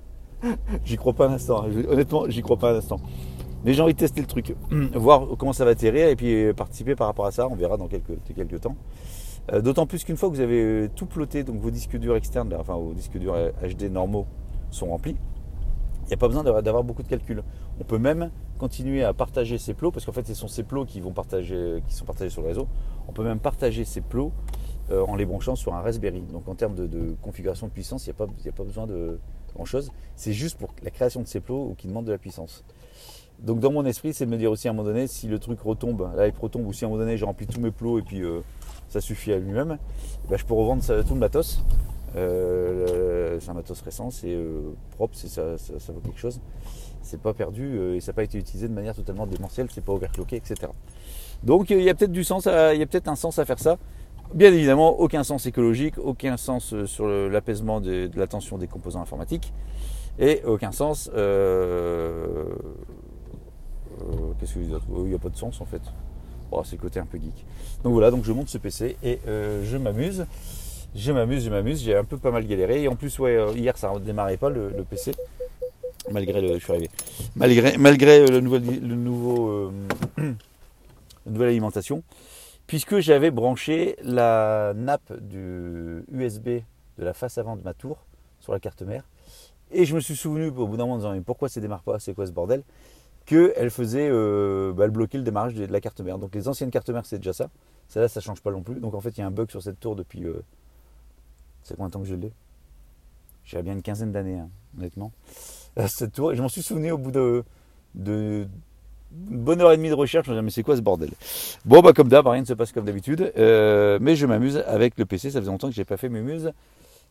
j'y 0.86 0.96
crois 0.96 1.12
pas 1.12 1.28
un 1.28 1.34
instant. 1.34 1.62
Hein. 1.62 1.84
Honnêtement, 1.90 2.30
j'y 2.30 2.40
crois 2.40 2.56
pas 2.56 2.72
un 2.72 2.76
instant. 2.78 3.00
Mais 3.66 3.74
j'ai 3.74 3.82
envie 3.82 3.92
de 3.92 3.98
tester 3.98 4.22
le 4.22 4.26
truc, 4.26 4.56
voir 4.94 5.26
comment 5.38 5.52
ça 5.52 5.66
va 5.66 5.72
atterrir 5.72 6.08
et 6.08 6.16
puis 6.16 6.54
participer 6.54 6.94
par 6.96 7.06
rapport 7.06 7.26
à 7.26 7.32
ça. 7.32 7.46
On 7.48 7.54
verra 7.54 7.76
dans 7.76 7.86
quelques, 7.86 8.60
temps. 8.62 8.76
Euh, 9.52 9.60
d'autant 9.60 9.84
plus 9.84 10.02
qu'une 10.02 10.16
fois 10.16 10.30
que 10.30 10.34
vous 10.34 10.40
avez 10.40 10.62
euh, 10.62 10.88
tout 10.96 11.04
ploté, 11.04 11.44
donc 11.44 11.60
vos 11.60 11.70
disques 11.70 11.98
durs 11.98 12.16
externes, 12.16 12.50
enfin 12.58 12.76
vos 12.76 12.94
disques 12.94 13.18
durs 13.18 13.36
HD 13.62 13.92
normaux 13.92 14.26
sont 14.70 14.86
remplis, 14.86 15.16
il 16.02 16.08
n'y 16.08 16.14
a 16.14 16.16
pas 16.16 16.28
besoin 16.28 16.42
d'avoir 16.42 16.84
beaucoup 16.84 17.02
de 17.02 17.08
calculs. 17.08 17.42
On 17.80 17.84
peut 17.84 17.98
même 17.98 18.30
continuer 18.58 19.04
à 19.04 19.12
partager 19.12 19.58
ces 19.58 19.74
plots, 19.74 19.90
parce 19.90 20.04
qu'en 20.04 20.12
fait 20.12 20.26
ce 20.26 20.34
sont 20.34 20.48
ces 20.48 20.62
plots 20.62 20.84
qui, 20.84 21.00
vont 21.00 21.12
partager, 21.12 21.82
qui 21.88 21.94
sont 21.94 22.04
partagés 22.04 22.30
sur 22.30 22.42
le 22.42 22.48
réseau. 22.48 22.68
On 23.08 23.12
peut 23.12 23.24
même 23.24 23.38
partager 23.38 23.84
ces 23.84 24.00
plots 24.00 24.32
euh, 24.90 25.04
en 25.06 25.16
les 25.16 25.26
branchant 25.26 25.56
sur 25.56 25.74
un 25.74 25.80
Raspberry. 25.80 26.22
Donc 26.32 26.48
en 26.48 26.54
termes 26.54 26.74
de, 26.74 27.14
configuration 27.22 27.66
de 27.66 27.72
puissance, 27.72 28.06
il 28.06 28.10
n'y 28.10 28.16
a, 28.18 28.24
a, 28.24 28.52
pas 28.52 28.64
besoin 28.64 28.86
de 28.86 29.18
grand 29.54 29.64
chose. 29.64 29.90
C'est 30.16 30.32
juste 30.32 30.58
pour 30.58 30.70
la 30.82 30.90
création 30.90 31.22
de 31.22 31.26
ces 31.26 31.40
plots 31.40 31.74
qui 31.78 31.86
demandent 31.86 32.06
de 32.06 32.12
la 32.12 32.18
puissance. 32.18 32.64
Donc 33.38 33.60
dans 33.60 33.72
mon 33.72 33.84
esprit, 33.84 34.12
c'est 34.12 34.26
de 34.26 34.30
me 34.30 34.36
dire 34.36 34.50
aussi 34.50 34.68
à 34.68 34.70
un 34.70 34.74
moment 34.74 34.88
donné, 34.88 35.06
si 35.06 35.26
le 35.26 35.38
truc 35.38 35.60
retombe, 35.60 36.08
là 36.16 36.28
il 36.28 36.34
retombe, 36.38 36.66
ou 36.66 36.72
si 36.72 36.84
à 36.84 36.86
un 36.86 36.90
moment 36.90 37.02
donné 37.02 37.16
j'ai 37.16 37.24
rempli 37.24 37.46
tous 37.46 37.60
mes 37.60 37.72
plots 37.72 37.98
et 37.98 38.02
puis 38.02 38.22
ça 38.88 39.00
suffit 39.00 39.32
à 39.32 39.38
lui-même, 39.38 39.78
bah, 40.28 40.36
je 40.36 40.44
peux 40.44 40.54
revendre 40.54 40.84
tout 41.04 41.14
le 41.14 41.20
matos. 41.20 41.64
Euh, 42.16 43.38
c'est 43.40 43.50
un 43.50 43.54
matos 43.54 43.80
récent, 43.80 44.10
c'est 44.10 44.34
euh, 44.34 44.74
propre, 44.96 45.16
ça, 45.16 45.56
ça, 45.56 45.92
vaut 45.92 46.00
quelque 46.00 46.18
chose. 46.18 46.40
C'est 47.00 47.20
pas 47.20 47.32
perdu 47.32 47.78
euh, 47.78 47.96
et 47.96 48.00
ça 48.00 48.12
n'a 48.12 48.16
pas 48.16 48.22
été 48.22 48.38
utilisé 48.38 48.68
de 48.68 48.74
manière 48.74 48.94
totalement 48.94 49.26
démentielle, 49.26 49.68
c'est 49.70 49.84
pas 49.84 49.92
overclocké, 49.92 50.36
etc. 50.36 50.70
Donc 51.42 51.70
il 51.70 51.82
y 51.82 51.90
a 51.90 51.94
peut-être 51.94 52.12
du 52.12 52.24
sens, 52.24 52.46
il 52.46 52.78
y 52.78 52.82
a 52.82 52.86
peut-être 52.86 53.08
un 53.08 53.16
sens 53.16 53.38
à 53.38 53.44
faire 53.44 53.58
ça. 53.58 53.78
Bien 54.34 54.52
évidemment, 54.52 54.98
aucun 55.00 55.24
sens 55.24 55.44
écologique, 55.46 55.98
aucun 55.98 56.36
sens 56.36 56.84
sur 56.86 57.06
l'apaisement 57.06 57.80
de, 57.80 58.10
la 58.14 58.26
tension 58.26 58.56
des 58.56 58.68
composants 58.68 59.02
informatiques 59.02 59.52
et 60.18 60.42
aucun 60.46 60.72
sens. 60.72 61.10
Qu'est-ce 61.12 61.34
que 64.54 64.58
vous 64.58 64.64
dites? 64.64 64.82
Il 64.96 65.04
n'y 65.04 65.14
a 65.14 65.18
pas 65.18 65.28
de 65.28 65.36
sens 65.36 65.60
en 65.60 65.66
fait. 65.66 65.82
Oh, 66.50 66.62
c'est 66.64 66.76
le 66.76 66.82
côté 66.82 67.00
un 67.00 67.06
peu 67.06 67.18
geek. 67.18 67.44
Donc 67.82 67.92
voilà, 67.94 68.10
donc 68.10 68.24
je 68.24 68.32
monte 68.32 68.48
ce 68.48 68.58
PC 68.58 68.96
et 69.02 69.18
je 69.26 69.76
m'amuse. 69.76 70.26
Je 70.94 71.12
m'amuse, 71.12 71.44
je 71.44 71.50
m'amuse. 71.50 71.82
J'ai 71.82 71.96
un 71.96 72.04
peu 72.04 72.18
pas 72.18 72.30
mal 72.30 72.46
galéré. 72.46 72.82
Et 72.82 72.88
en 72.88 72.96
plus, 72.96 73.18
ouais, 73.18 73.36
euh, 73.36 73.52
hier, 73.52 73.76
ça 73.78 73.92
ne 73.92 73.98
démarrait 73.98 74.36
pas 74.36 74.50
le, 74.50 74.70
PC. 74.88 75.12
Malgré 76.10 76.40
le. 76.40 76.54
Je 76.58 76.64
suis 76.64 76.72
arrivé. 76.72 76.90
Malgré, 77.36 77.76
malgré 77.78 78.26
le, 78.26 78.40
nouveau, 78.40 78.58
le 78.58 78.94
nouveau. 78.94 79.72
la 80.16 80.24
nouvelle 81.26 81.48
alimentation. 81.48 82.02
Puisque 82.66 83.00
j'avais 83.00 83.30
branché 83.30 83.96
la 84.02 84.72
nappe 84.74 85.12
du 85.20 86.04
USB 86.12 86.62
de 86.98 87.04
la 87.04 87.12
face 87.12 87.38
avant 87.38 87.56
de 87.56 87.62
ma 87.62 87.74
tour 87.74 87.98
sur 88.40 88.52
la 88.52 88.60
carte 88.60 88.82
mère. 88.82 89.04
Et 89.70 89.84
je 89.84 89.94
me 89.94 90.00
suis 90.00 90.16
souvenu 90.16 90.46
au 90.46 90.66
bout 90.66 90.76
d'un 90.76 90.84
moment 90.84 90.94
en 90.94 90.98
disant 90.98 91.12
mais 91.12 91.20
pourquoi 91.20 91.48
ça 91.48 91.60
démarre 91.60 91.82
pas? 91.82 91.98
C'est 91.98 92.14
quoi 92.14 92.26
ce 92.26 92.32
bordel? 92.32 92.62
Qu'elle 93.24 93.70
faisait, 93.70 94.08
euh, 94.10 94.72
bah, 94.72 94.88
bloquait 94.88 95.18
le 95.18 95.24
démarrage 95.24 95.54
de, 95.54 95.64
la 95.64 95.80
carte 95.80 96.00
mère. 96.00 96.18
Donc 96.18 96.34
les 96.34 96.48
anciennes 96.48 96.70
cartes 96.70 96.90
mères 96.90 97.06
c'est 97.06 97.18
déjà 97.18 97.32
ça. 97.32 97.48
Celle-là 97.88 98.08
ça 98.08 98.20
change 98.20 98.42
pas 98.42 98.50
non 98.50 98.62
plus. 98.62 98.80
Donc 98.80 98.94
en 98.94 99.00
fait 99.00 99.10
il 99.10 99.20
y 99.20 99.22
a 99.22 99.26
un 99.26 99.30
bug 99.30 99.50
sur 99.50 99.62
cette 99.62 99.80
tour 99.80 99.96
depuis. 99.96 100.24
Euh, 100.24 100.42
c'est 101.62 101.74
combien 101.74 101.88
de 101.88 101.92
temps 101.92 102.00
que 102.00 102.06
je 102.06 102.14
l'ai 102.14 102.32
J'ai 103.44 103.62
bien 103.62 103.72
une 103.72 103.82
quinzaine 103.82 104.12
d'années, 104.12 104.38
hein, 104.38 104.48
honnêtement. 104.78 105.12
Euh, 105.78 105.86
cette 105.88 106.12
tour. 106.12 106.34
Je 106.34 106.42
m'en 106.42 106.48
suis 106.48 106.62
souvenu 106.62 106.92
au 106.92 106.98
bout 106.98 107.12
de, 107.12 108.46
bonne 109.10 109.60
heure 109.60 109.72
et 109.72 109.76
demie 109.76 109.88
de 109.88 109.94
recherche, 109.94 110.26
je 110.26 110.30
me 110.30 110.36
disais, 110.36 110.42
mais 110.42 110.50
c'est 110.50 110.62
quoi 110.62 110.76
ce 110.76 110.82
bordel? 110.82 111.10
Bon, 111.64 111.80
bah 111.80 111.92
comme 111.92 112.08
d'hab, 112.08 112.26
rien 112.26 112.40
ne 112.40 112.46
se 112.46 112.54
passe 112.54 112.72
comme 112.72 112.84
d'habitude, 112.84 113.32
mais 113.36 114.16
je 114.16 114.26
m'amuse 114.26 114.58
avec 114.66 114.98
le 114.98 115.04
PC, 115.04 115.30
ça 115.30 115.40
faisait 115.40 115.50
longtemps 115.50 115.68
que 115.68 115.74
j'ai 115.74 115.84
pas 115.84 115.96
fait 115.96 116.08
mes 116.08 116.20
muses 116.20 116.52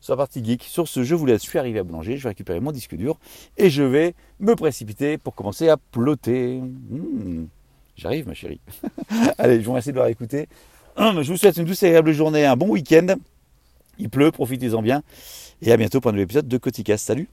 sur 0.02 0.14
la 0.14 0.18
partie 0.18 0.44
geek. 0.44 0.64
Sur 0.64 0.88
ce, 0.88 1.04
je 1.04 1.16
vous 1.16 1.26
laisse, 1.26 1.44
je 1.44 1.50
suis 1.50 1.60
arrivé 1.60 1.80
à 1.80 1.84
Boulanger, 1.84 2.18
je 2.18 2.24
vais 2.24 2.30
récupérer 2.30 2.60
mon 2.60 2.72
disque 2.72 2.96
dur 2.96 3.18
et 3.58 3.70
je 3.70 3.84
vais 3.84 4.16
me 4.40 4.56
précipiter 4.56 5.18
pour 5.18 5.36
commencer 5.36 5.70
à 5.70 5.78
plotter. 5.78 6.58
Hmm, 6.60 7.46
j'arrive, 7.96 8.28
ma 8.28 8.34
chérie. 8.34 8.60
Allez, 9.38 9.62
je 9.62 9.66
vous 9.66 9.72
remercie 9.72 9.90
de 9.90 9.96
l'avoir 9.96 10.10
écouté. 10.10 10.50
Je 10.98 11.32
vous 11.32 11.38
souhaite 11.38 11.56
une 11.56 11.66
douce 11.66 11.82
et 11.84 11.88
agréable 11.88 12.12
journée, 12.12 12.46
un 12.46 12.58
bon 12.58 12.70
week-end. 12.70 13.16
Il 14.02 14.10
pleut, 14.10 14.32
profitez-en 14.32 14.82
bien. 14.82 15.04
Et 15.62 15.72
à 15.72 15.78
bientôt 15.78 16.02
pour 16.02 16.10
un 16.10 16.14
nouvel 16.14 16.24
épisode 16.24 16.48
de 16.48 16.58
Coticast. 16.58 17.06
Salut 17.06 17.30